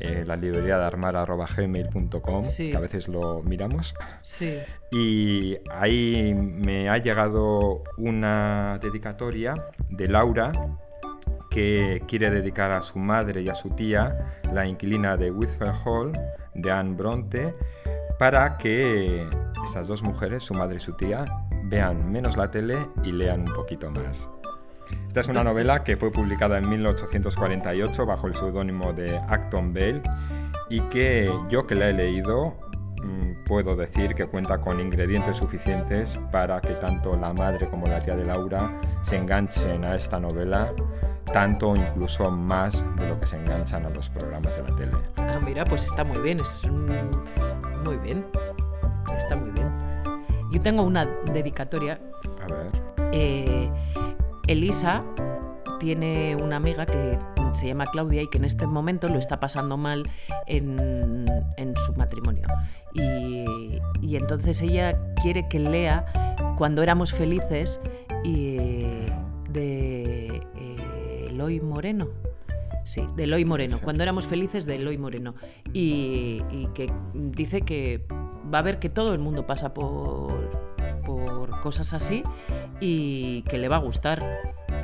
eh, 0.00 0.24
la 0.26 0.36
librería 0.36 0.76
de 0.76 0.84
armar.gmail.com, 0.84 2.44
que 2.54 2.76
a 2.76 2.80
veces 2.80 3.08
lo 3.08 3.42
miramos. 3.42 3.94
Sí. 4.20 4.58
Y 4.92 5.56
ahí 5.70 6.34
me 6.34 6.90
ha 6.90 6.98
llegado 6.98 7.84
una 7.96 8.78
dedicatoria 8.82 9.54
de 9.88 10.08
Laura 10.08 10.52
que 11.56 12.02
quiere 12.06 12.28
dedicar 12.28 12.70
a 12.72 12.82
su 12.82 12.98
madre 12.98 13.40
y 13.40 13.48
a 13.48 13.54
su 13.54 13.70
tía, 13.70 14.42
la 14.52 14.66
inquilina 14.66 15.16
de 15.16 15.30
Whitfield 15.30 15.74
Hall, 15.86 16.12
de 16.52 16.70
Anne 16.70 16.92
Bronte, 16.94 17.54
para 18.18 18.58
que 18.58 19.26
esas 19.64 19.88
dos 19.88 20.02
mujeres, 20.02 20.44
su 20.44 20.52
madre 20.52 20.76
y 20.76 20.80
su 20.80 20.92
tía, 20.92 21.24
vean 21.64 22.12
menos 22.12 22.36
la 22.36 22.48
tele 22.48 22.76
y 23.04 23.12
lean 23.12 23.40
un 23.40 23.54
poquito 23.54 23.90
más. 23.90 24.28
Esta 25.08 25.20
es 25.20 25.28
una 25.28 25.42
novela 25.42 25.82
que 25.82 25.96
fue 25.96 26.12
publicada 26.12 26.58
en 26.58 26.68
1848 26.68 28.04
bajo 28.04 28.26
el 28.26 28.34
seudónimo 28.34 28.92
de 28.92 29.16
Acton 29.16 29.72
Bale 29.72 30.02
y 30.68 30.82
que 30.90 31.32
yo 31.48 31.66
que 31.66 31.74
la 31.74 31.88
he 31.88 31.94
leído 31.94 32.58
mm, 33.02 33.46
puedo 33.46 33.74
decir 33.76 34.14
que 34.14 34.26
cuenta 34.26 34.58
con 34.58 34.78
ingredientes 34.78 35.38
suficientes 35.38 36.18
para 36.30 36.60
que 36.60 36.74
tanto 36.74 37.16
la 37.16 37.32
madre 37.32 37.66
como 37.70 37.86
la 37.86 38.00
tía 38.00 38.14
de 38.14 38.26
Laura 38.26 38.78
se 39.00 39.16
enganchen 39.16 39.86
a 39.86 39.94
esta 39.94 40.20
novela, 40.20 40.74
tanto 41.32 41.70
o 41.70 41.76
incluso 41.76 42.30
más 42.30 42.84
de 42.96 43.08
lo 43.08 43.20
que 43.20 43.26
se 43.26 43.36
enganchan 43.36 43.84
a 43.84 43.90
los 43.90 44.08
programas 44.08 44.56
de 44.56 44.62
la 44.62 44.76
tele. 44.76 44.92
Ah, 45.18 45.38
mira, 45.44 45.64
pues 45.64 45.86
está 45.86 46.04
muy 46.04 46.18
bien, 46.20 46.40
es 46.40 46.62
muy 47.84 47.96
bien, 47.98 48.24
está 49.16 49.36
muy 49.36 49.50
bien. 49.50 49.70
Yo 50.50 50.62
tengo 50.62 50.82
una 50.82 51.06
dedicatoria. 51.32 51.98
A 52.42 52.46
ver. 52.46 52.66
Eh, 53.12 53.70
Elisa 54.46 55.02
tiene 55.78 56.36
una 56.36 56.56
amiga 56.56 56.86
que 56.86 57.18
se 57.52 57.66
llama 57.66 57.86
Claudia 57.86 58.22
y 58.22 58.28
que 58.28 58.38
en 58.38 58.44
este 58.44 58.66
momento 58.66 59.08
lo 59.08 59.18
está 59.18 59.40
pasando 59.40 59.76
mal 59.76 60.04
en, 60.46 61.26
su 61.86 61.94
matrimonio. 61.94 62.46
Y, 62.92 63.44
entonces 64.16 64.62
ella 64.62 64.98
quiere 65.22 65.46
que 65.48 65.58
lea 65.58 66.06
Cuando 66.56 66.82
éramos 66.82 67.12
felices 67.12 67.80
de 68.22 68.56
eh, 68.56 69.06
Eloy 71.36 71.60
Moreno. 71.60 72.08
Sí, 72.84 73.04
de 73.14 73.24
Eloy 73.24 73.44
Moreno. 73.44 73.78
Cuando 73.82 74.02
éramos 74.02 74.26
felices 74.26 74.64
de 74.64 74.76
Eloy 74.76 74.96
Moreno. 74.96 75.34
Y, 75.74 76.38
y 76.50 76.68
que 76.74 76.90
dice 77.12 77.60
que 77.60 78.06
va 78.52 78.60
a 78.60 78.62
ver 78.62 78.78
que 78.78 78.88
todo 78.88 79.12
el 79.12 79.18
mundo 79.18 79.46
pasa 79.46 79.74
por 79.74 80.66
por 81.04 81.60
cosas 81.60 81.92
así 81.94 82.22
y 82.80 83.42
que 83.42 83.58
le 83.58 83.68
va 83.68 83.76
a 83.76 83.80
gustar. 83.80 84.18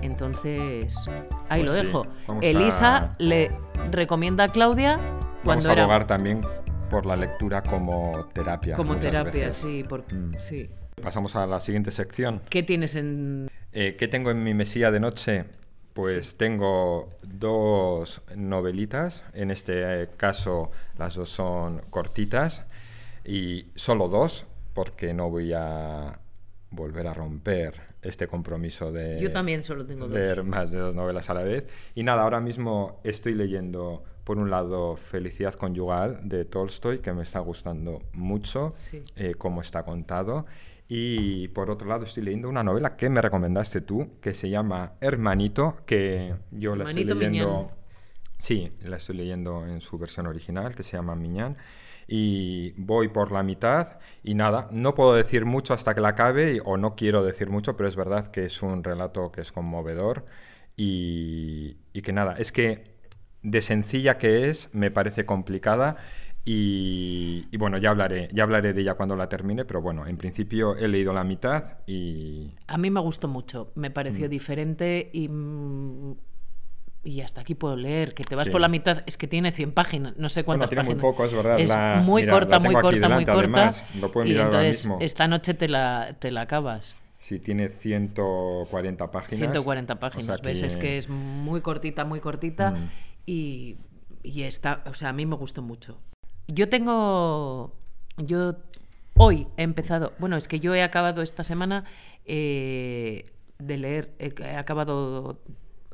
Entonces, 0.02 1.06
ahí 1.48 1.62
pues 1.62 1.64
lo 1.64 1.72
dejo. 1.72 2.06
Elisa 2.42 3.16
le 3.18 3.50
recomienda 3.90 4.44
a 4.44 4.48
Claudia 4.48 4.98
cuando 5.44 5.68
Vamos 5.68 5.78
a 5.78 5.82
abogar 5.82 6.06
también 6.06 6.42
por 6.90 7.06
la 7.06 7.16
lectura 7.16 7.62
como 7.62 8.12
terapia. 8.34 8.76
Como 8.76 8.96
terapia, 8.96 9.52
sí, 9.52 9.84
mm. 9.84 10.34
sí. 10.38 10.70
Pasamos 11.02 11.34
a 11.34 11.46
la 11.46 11.60
siguiente 11.60 11.90
sección. 11.90 12.40
¿Qué 12.50 12.62
tienes 12.62 12.94
en...? 12.94 13.50
Eh, 13.72 13.96
¿Qué 13.98 14.06
tengo 14.06 14.30
en 14.30 14.44
mi 14.44 14.52
mesilla 14.52 14.90
de 14.90 15.00
noche? 15.00 15.46
Pues 15.92 16.38
tengo 16.38 17.10
dos 17.22 18.22
novelitas, 18.34 19.24
en 19.34 19.50
este 19.50 20.08
caso 20.16 20.70
las 20.98 21.14
dos 21.14 21.28
son 21.28 21.82
cortitas. 21.90 22.64
Y 23.24 23.66
solo 23.74 24.08
dos, 24.08 24.46
porque 24.74 25.14
no 25.14 25.30
voy 25.30 25.52
a 25.52 26.18
volver 26.70 27.06
a 27.06 27.14
romper 27.14 27.92
este 28.02 28.26
compromiso 28.26 28.90
de 28.90 29.20
Yo 29.20 29.30
también 29.30 29.62
solo 29.62 29.86
tengo 29.86 30.08
leer 30.08 30.42
más 30.42 30.72
de 30.72 30.78
dos 30.78 30.94
novelas 30.94 31.30
a 31.30 31.34
la 31.34 31.42
vez. 31.42 31.66
Y 31.94 32.02
nada, 32.02 32.22
ahora 32.22 32.40
mismo 32.40 33.00
estoy 33.04 33.34
leyendo, 33.34 34.02
por 34.24 34.38
un 34.38 34.50
lado, 34.50 34.96
Felicidad 34.96 35.54
Conyugal 35.54 36.28
de 36.28 36.44
Tolstoy, 36.44 36.98
que 36.98 37.12
me 37.12 37.22
está 37.22 37.38
gustando 37.40 38.02
mucho 38.12 38.74
eh, 39.14 39.34
cómo 39.36 39.60
está 39.60 39.84
contado. 39.84 40.44
Y 40.88 41.48
por 41.48 41.70
otro 41.70 41.88
lado 41.88 42.04
estoy 42.04 42.24
leyendo 42.24 42.48
una 42.48 42.62
novela 42.62 42.96
que 42.96 43.08
me 43.08 43.22
recomendaste 43.22 43.80
tú, 43.80 44.18
que 44.20 44.34
se 44.34 44.50
llama 44.50 44.94
Hermanito, 45.00 45.78
que 45.86 46.34
yo 46.50 46.76
la 46.76 46.84
estoy 46.84 47.04
leyendo... 47.04 47.70
Sí, 48.38 48.72
la 48.80 48.96
estoy 48.96 49.16
leyendo 49.16 49.64
en 49.66 49.80
su 49.80 49.98
versión 49.98 50.26
original, 50.26 50.74
que 50.74 50.82
se 50.82 50.96
llama 50.96 51.14
Miñán. 51.14 51.56
Y 52.08 52.72
voy 52.72 53.08
por 53.08 53.30
la 53.32 53.42
mitad 53.42 54.00
y 54.22 54.34
nada, 54.34 54.68
no 54.72 54.94
puedo 54.94 55.14
decir 55.14 55.44
mucho 55.44 55.74
hasta 55.74 55.94
que 55.94 56.00
la 56.00 56.08
acabe 56.08 56.60
o 56.64 56.76
no 56.76 56.96
quiero 56.96 57.22
decir 57.22 57.48
mucho, 57.48 57.76
pero 57.76 57.88
es 57.88 57.96
verdad 57.96 58.26
que 58.26 58.44
es 58.44 58.62
un 58.62 58.82
relato 58.82 59.30
que 59.30 59.40
es 59.40 59.52
conmovedor. 59.52 60.26
Y, 60.76 61.74
que 62.02 62.12
nada, 62.12 62.34
es 62.38 62.52
que 62.52 62.96
de 63.42 63.60
sencilla 63.60 64.18
que 64.18 64.48
es, 64.48 64.68
me 64.72 64.90
parece 64.90 65.24
complicada 65.24 65.96
y, 66.44 67.56
bueno, 67.56 67.78
ya 67.78 67.90
hablaré, 67.90 68.28
ya 68.32 68.42
hablaré 68.42 68.72
de 68.72 68.80
ella 68.80 68.94
cuando 68.94 69.14
la 69.14 69.28
termine, 69.28 69.64
pero 69.64 69.80
bueno, 69.80 70.06
en 70.06 70.16
principio 70.16 70.76
he 70.76 70.88
leído 70.88 71.12
la 71.12 71.22
mitad 71.22 71.78
y... 71.86 72.52
A 72.66 72.78
mí 72.78 72.90
me 72.90 73.00
gustó 73.00 73.28
mucho, 73.28 73.72
me 73.76 73.90
pareció 73.90 74.26
mm. 74.26 74.30
diferente 74.30 75.10
y 75.12 75.28
mm, 75.28 76.14
y 77.04 77.20
hasta 77.20 77.40
aquí 77.40 77.54
puedo 77.54 77.74
leer, 77.74 78.14
que 78.14 78.22
te 78.22 78.36
vas 78.36 78.48
por 78.48 78.60
la 78.60 78.68
mitad, 78.68 79.02
es 79.06 79.16
que 79.16 79.26
tiene 79.26 79.50
100 79.50 79.72
páginas, 79.72 80.14
no 80.16 80.28
sé 80.28 80.44
cuántas 80.44 80.70
tiene 80.70 80.82
páginas. 80.82 81.02
muy 81.02 81.10
poco, 81.10 81.24
es 81.24 81.32
verdad. 81.32 81.58
Es 81.58 82.04
muy 82.04 82.26
corta, 82.26 82.60
muy 82.60 82.74
corta, 82.74 83.08
muy 83.08 83.24
corta. 83.24 83.72
y 84.24 84.36
entonces 84.36 84.88
esta 85.00 85.26
noche 85.26 85.54
te 85.54 85.68
la, 85.68 86.16
te 86.18 86.30
la 86.30 86.42
acabas. 86.42 87.00
Sí, 87.18 87.38
tiene 87.38 87.68
140 87.68 89.10
páginas. 89.10 89.38
140 89.38 89.98
páginas, 89.98 90.42
¿ves? 90.42 90.62
Es 90.62 90.76
que 90.76 90.98
es 90.98 91.08
muy 91.08 91.60
cortita, 91.60 92.04
muy 92.04 92.20
cortita 92.20 92.70
mm. 92.70 92.90
y, 93.26 93.76
y 94.22 94.42
está, 94.42 94.82
o 94.86 94.94
sea, 94.94 95.08
a 95.08 95.12
mí 95.12 95.26
me 95.26 95.36
gustó 95.36 95.62
mucho. 95.62 95.98
Yo 96.48 96.68
tengo, 96.68 97.74
yo 98.16 98.56
hoy 99.14 99.46
he 99.56 99.62
empezado, 99.62 100.12
bueno, 100.18 100.36
es 100.36 100.48
que 100.48 100.60
yo 100.60 100.74
he 100.74 100.82
acabado 100.82 101.22
esta 101.22 101.44
semana 101.44 101.84
eh, 102.24 103.24
de 103.58 103.78
leer, 103.78 104.14
he 104.18 104.56
acabado 104.56 105.40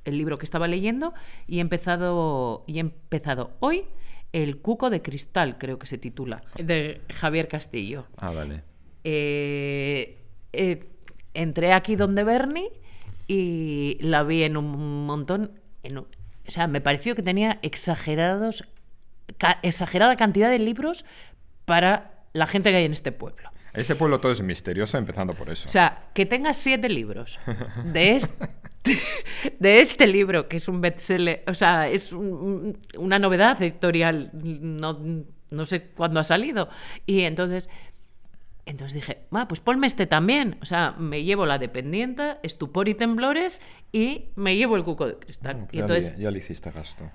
el 0.05 0.19
libro 0.19 0.39
que 0.39 0.45
estaba 0.45 0.69
leyendo 0.69 1.15
y 1.47 1.59
he 1.59 1.61
empezado, 1.61 2.65
y 2.67 2.79
he 2.79 2.81
empezado 2.81 3.53
hoy 3.61 3.85
El 4.33 4.59
Cuco 4.61 4.91
de 4.91 5.03
Cristal, 5.03 5.59
creo 5.59 5.79
que 5.79 5.87
se 5.87 5.99
titula, 5.99 6.43
de 6.57 7.03
Javier 7.11 7.49
Castillo. 7.49 8.07
Ah, 8.17 8.33
vale. 8.33 8.63
Eh, 9.05 10.19
eh, 10.53 10.85
entré 11.35 11.73
aquí 11.73 11.97
donde 11.97 12.25
Bernie 12.25 12.73
y 13.27 13.99
la 14.01 14.23
vi 14.23 14.43
en 14.43 14.57
un 14.57 15.07
montón. 15.07 15.61
o 15.85 16.51
sea, 16.51 16.67
me 16.67 16.81
pareció 16.81 17.15
que 17.15 17.23
tenía 17.23 17.59
exagerados, 17.63 18.65
exagerada 19.63 20.17
cantidad 20.17 20.51
de 20.51 20.59
libros 20.59 21.05
para 21.65 22.25
la 22.33 22.47
gente 22.47 22.71
que 22.71 22.77
hay 22.77 22.85
en 22.85 22.93
este 22.93 23.13
pueblo. 23.13 23.51
Ese 23.75 23.95
pueblo 23.95 24.21
todo 24.21 24.33
es 24.33 24.43
misterioso, 24.43 24.99
empezando 24.99 25.35
por 25.35 25.51
eso. 25.51 25.69
O 25.69 25.73
sea, 25.73 26.09
que 26.15 26.27
tengas 26.27 26.57
siete 26.57 26.89
libros 26.89 27.39
de 27.85 28.17
este, 28.17 28.49
de 29.59 29.81
este 29.81 30.07
libro, 30.07 30.49
que 30.49 30.57
es 30.57 30.69
un 30.69 30.81
bestseller, 30.81 31.45
o 31.47 31.55
sea, 31.55 31.89
es 31.89 32.13
una 32.13 33.19
novedad 33.19 33.61
editorial, 33.63 34.31
no, 34.33 34.99
no, 35.51 35.67
sé 35.67 35.91
cuándo 35.91 36.19
ha 36.19 36.25
salido. 36.25 36.69
Y 37.07 37.21
entonces, 37.21 37.69
entonces 38.67 38.95
dije, 38.95 39.27
pues 39.49 39.61
ponme 39.61 39.87
este 39.87 40.07
también. 40.07 40.59
O 40.63 40.67
sea, 40.67 40.95
me 40.99 41.23
llevo 41.23 41.47
la 41.47 41.59
dependiente, 41.59 42.39
estupor 42.43 42.89
y 42.89 42.95
temblores 42.95 43.63
y 43.93 44.31
me 44.37 44.57
llevo 44.57 44.77
el 44.77 44.85
cuco 44.85 45.07
de 45.07 45.19
cristal. 45.19 45.69
y 45.73 45.79
ya, 45.79 45.83
entonces, 45.83 46.17
le, 46.17 46.25
ya 46.25 46.31
le 46.31 46.39
hiciste 46.39 46.71
gasto. 46.71 47.11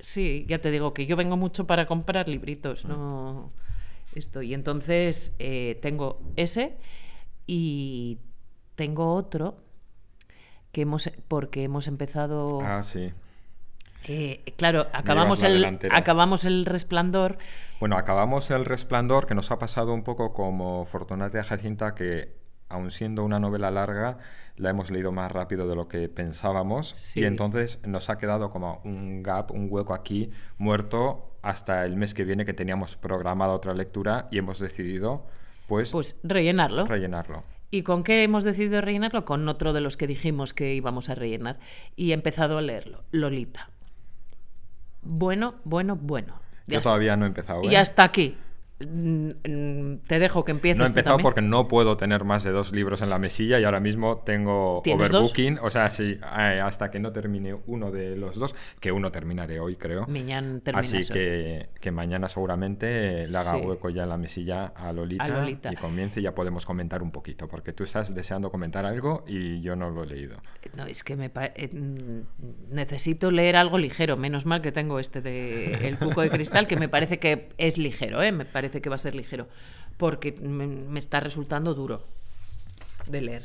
sí, 0.00 0.46
ya 0.48 0.60
te 0.60 0.70
digo 0.70 0.94
que 0.94 1.06
yo 1.06 1.16
vengo 1.16 1.36
mucho 1.36 1.66
para 1.66 1.86
comprar 1.86 2.28
libritos, 2.28 2.84
no 2.84 3.48
esto. 4.16 4.42
Y 4.42 4.54
entonces 4.54 5.36
eh, 5.38 5.78
tengo 5.82 6.20
ese 6.36 6.76
y 7.46 8.18
tengo 8.74 9.14
otro 9.14 9.58
que 10.72 10.82
hemos 10.82 11.10
porque 11.28 11.64
hemos 11.64 11.86
empezado. 11.86 12.60
Ah, 12.62 12.82
sí. 12.82 13.12
Eh, 14.08 14.54
claro, 14.56 14.86
acabamos 14.92 15.42
el, 15.42 15.64
acabamos 15.90 16.44
el 16.44 16.64
resplandor. 16.64 17.38
Bueno, 17.80 17.96
acabamos 17.96 18.50
el 18.50 18.64
resplandor 18.64 19.26
que 19.26 19.34
nos 19.34 19.50
ha 19.50 19.58
pasado 19.58 19.92
un 19.92 20.04
poco 20.04 20.32
como 20.32 20.84
Fortunata 20.84 21.42
Jacinta 21.42 21.94
que 21.94 22.45
aun 22.68 22.90
siendo 22.90 23.24
una 23.24 23.38
novela 23.38 23.70
larga, 23.70 24.18
la 24.56 24.70
hemos 24.70 24.90
leído 24.90 25.12
más 25.12 25.30
rápido 25.30 25.66
de 25.66 25.76
lo 25.76 25.88
que 25.88 26.08
pensábamos 26.08 27.16
y 27.16 27.24
entonces 27.24 27.78
nos 27.86 28.08
ha 28.10 28.18
quedado 28.18 28.50
como 28.50 28.80
un 28.84 29.22
gap, 29.22 29.50
un 29.52 29.68
hueco 29.70 29.94
aquí 29.94 30.30
muerto 30.58 31.36
hasta 31.42 31.84
el 31.84 31.96
mes 31.96 32.14
que 32.14 32.24
viene 32.24 32.44
que 32.44 32.54
teníamos 32.54 32.96
programada 32.96 33.52
otra 33.52 33.74
lectura 33.74 34.28
y 34.30 34.38
hemos 34.38 34.58
decidido 34.58 35.26
pues, 35.66 35.90
pues 35.90 36.18
rellenarlo. 36.22 36.86
Rellenarlo. 36.86 37.44
¿Y 37.70 37.82
con 37.82 38.04
qué 38.04 38.22
hemos 38.22 38.44
decidido 38.44 38.80
rellenarlo? 38.80 39.24
Con 39.24 39.48
otro 39.48 39.72
de 39.72 39.80
los 39.80 39.96
que 39.96 40.06
dijimos 40.06 40.54
que 40.54 40.74
íbamos 40.74 41.08
a 41.08 41.14
rellenar. 41.14 41.58
Y 41.96 42.12
he 42.12 42.14
empezado 42.14 42.58
a 42.58 42.62
leerlo, 42.62 43.02
Lolita. 43.10 43.70
Bueno, 45.02 45.56
bueno, 45.64 45.96
bueno. 45.96 46.40
Yo 46.66 46.80
todavía 46.80 47.16
no 47.16 47.24
he 47.24 47.28
empezado. 47.28 47.62
Y 47.64 47.74
¿eh? 47.74 47.78
hasta 47.78 48.04
aquí. 48.04 48.36
Mm, 48.78 49.28
mm, 49.48 49.98
te 50.06 50.18
dejo 50.18 50.44
que 50.44 50.52
empieces. 50.52 50.78
No 50.78 50.84
he 50.84 50.88
empezado 50.88 51.16
porque 51.18 51.40
no 51.40 51.66
puedo 51.66 51.96
tener 51.96 52.24
más 52.24 52.44
de 52.44 52.50
dos 52.50 52.72
libros 52.72 53.00
en 53.00 53.08
la 53.08 53.18
mesilla 53.18 53.58
y 53.58 53.64
ahora 53.64 53.80
mismo 53.80 54.18
tengo 54.18 54.82
overbooking. 54.86 55.58
O 55.62 55.70
sea, 55.70 55.88
sí, 55.88 56.12
eh, 56.38 56.60
hasta 56.62 56.90
que 56.90 56.98
no 56.98 57.10
termine 57.10 57.56
uno 57.66 57.90
de 57.90 58.16
los 58.16 58.36
dos, 58.38 58.54
que 58.78 58.92
uno 58.92 59.10
terminaré 59.10 59.60
hoy, 59.60 59.76
creo. 59.76 60.06
Así 60.74 61.00
que, 61.10 61.70
que, 61.80 61.90
mañana 61.90 62.28
seguramente 62.28 63.26
le 63.26 63.38
haga 63.38 63.56
hueco 63.56 63.88
ya 63.88 64.02
en 64.02 64.10
la 64.10 64.18
mesilla 64.18 64.66
a 64.66 64.92
Lolita, 64.92 65.72
y 65.72 65.76
comience 65.76 66.20
y 66.20 66.24
ya 66.24 66.34
podemos 66.34 66.66
comentar 66.66 67.02
un 67.02 67.10
poquito, 67.10 67.48
porque 67.48 67.72
tú 67.72 67.84
estás 67.84 68.14
deseando 68.14 68.50
comentar 68.50 68.84
algo 68.84 69.24
y 69.26 69.62
yo 69.62 69.74
no 69.74 69.88
lo 69.88 70.04
he 70.04 70.06
leído. 70.06 70.36
No, 70.76 70.84
es 70.84 71.02
que 71.02 71.16
me 71.16 71.30
eh, 71.34 71.70
mm, 71.72 72.74
necesito 72.74 73.30
leer 73.30 73.56
algo 73.56 73.78
ligero. 73.78 74.18
Menos 74.18 74.44
mal 74.44 74.60
que 74.60 74.72
tengo 74.72 74.98
este 74.98 75.22
de 75.22 75.88
El 75.88 75.98
Cuco 75.98 76.20
de 76.20 76.28
Cristal, 76.28 76.66
que 76.66 76.76
me 76.76 76.90
parece 76.90 77.18
que 77.18 77.48
es 77.56 77.78
ligero, 77.78 78.22
¿eh? 78.22 78.32
Me 78.32 78.44
parece 78.44 78.65
que 78.70 78.88
va 78.88 78.96
a 78.96 78.98
ser 78.98 79.14
ligero, 79.14 79.48
porque 79.96 80.32
me, 80.32 80.98
está 80.98 81.20
resultando 81.20 81.74
duro 81.74 82.04
de 83.06 83.20
leer. 83.20 83.44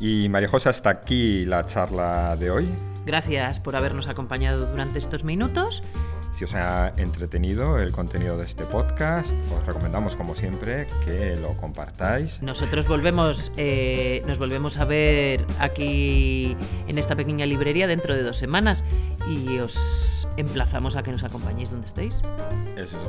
Y 0.00 0.28
María 0.28 0.48
José, 0.48 0.68
hasta 0.68 0.90
aquí 0.90 1.44
la 1.44 1.66
charla 1.66 2.36
de 2.36 2.50
hoy. 2.50 2.68
Gracias 3.06 3.60
por 3.60 3.76
habernos 3.76 4.08
acompañado 4.08 4.66
durante 4.66 4.98
estos 4.98 5.24
minutos 5.24 5.82
si 6.34 6.42
os 6.42 6.54
ha 6.54 6.92
entretenido 6.96 7.78
el 7.78 7.92
contenido 7.92 8.36
de 8.36 8.44
este 8.44 8.64
podcast, 8.64 9.30
os 9.56 9.64
recomendamos 9.64 10.16
como 10.16 10.34
siempre 10.34 10.88
que 11.04 11.36
lo 11.36 11.56
compartáis. 11.56 12.42
Nosotros 12.42 12.88
volvemos, 12.88 13.52
eh, 13.56 14.20
nos 14.26 14.40
volvemos 14.40 14.78
a 14.78 14.84
ver 14.84 15.46
aquí 15.60 16.56
en 16.88 16.98
esta 16.98 17.14
pequeña 17.14 17.46
librería 17.46 17.86
dentro 17.86 18.16
de 18.16 18.24
dos 18.24 18.36
semanas 18.36 18.84
y 19.28 19.58
os 19.58 20.13
emplazamos 20.36 20.96
a 20.96 21.02
que 21.02 21.12
nos 21.12 21.22
acompañéis 21.22 21.70
donde 21.70 21.86
estéis. 21.86 22.20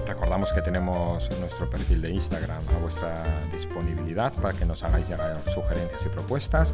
Recordamos 0.07 0.53
que 0.53 0.61
tenemos 0.61 1.29
nuestro 1.39 1.69
perfil 1.69 2.01
de 2.01 2.11
Instagram 2.11 2.61
a 2.75 2.79
vuestra 2.79 3.23
disponibilidad 3.51 4.33
para 4.33 4.53
que 4.53 4.65
nos 4.65 4.83
hagáis 4.83 5.09
llegar 5.09 5.37
sugerencias 5.51 6.05
y 6.05 6.09
propuestas. 6.09 6.71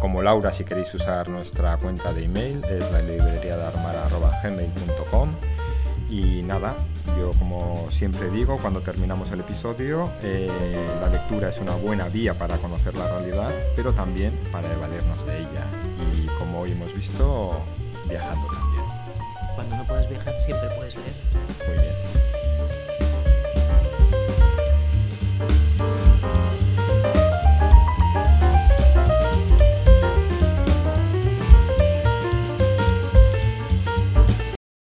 Como 0.00 0.22
Laura, 0.22 0.52
si 0.52 0.64
queréis 0.64 0.92
usar 0.94 1.28
nuestra 1.28 1.76
cuenta 1.76 2.12
de 2.12 2.24
email, 2.24 2.64
es 2.64 2.90
la 2.92 3.00
librería 3.00 3.56
de 3.56 3.64
armar.gmail.com. 3.64 5.30
Y 6.10 6.42
nada, 6.42 6.74
yo 7.18 7.30
como 7.38 7.90
siempre 7.90 8.28
digo, 8.28 8.58
cuando 8.58 8.80
terminamos 8.80 9.30
el 9.30 9.40
episodio, 9.40 10.10
eh, 10.22 10.50
la 11.00 11.08
lectura 11.08 11.48
es 11.48 11.58
una 11.58 11.74
buena 11.74 12.08
vía 12.08 12.34
para 12.34 12.58
conocer 12.58 12.94
la 12.94 13.08
realidad, 13.08 13.50
pero 13.76 13.92
también 13.92 14.38
para 14.50 14.70
evadirnos 14.70 15.24
de 15.26 15.38
ella. 15.38 15.66
Y 16.12 16.26
como 16.38 16.60
hoy 16.60 16.72
hemos 16.72 16.92
visto, 16.94 17.62
viajando 18.10 18.46
cuando 19.54 19.76
no 19.76 19.84
puedes 19.84 20.08
viajar, 20.08 20.40
siempre 20.40 20.68
puedes 20.76 20.94
ver. 20.94 21.04
Muy 21.68 21.78
bien. 21.78 22.31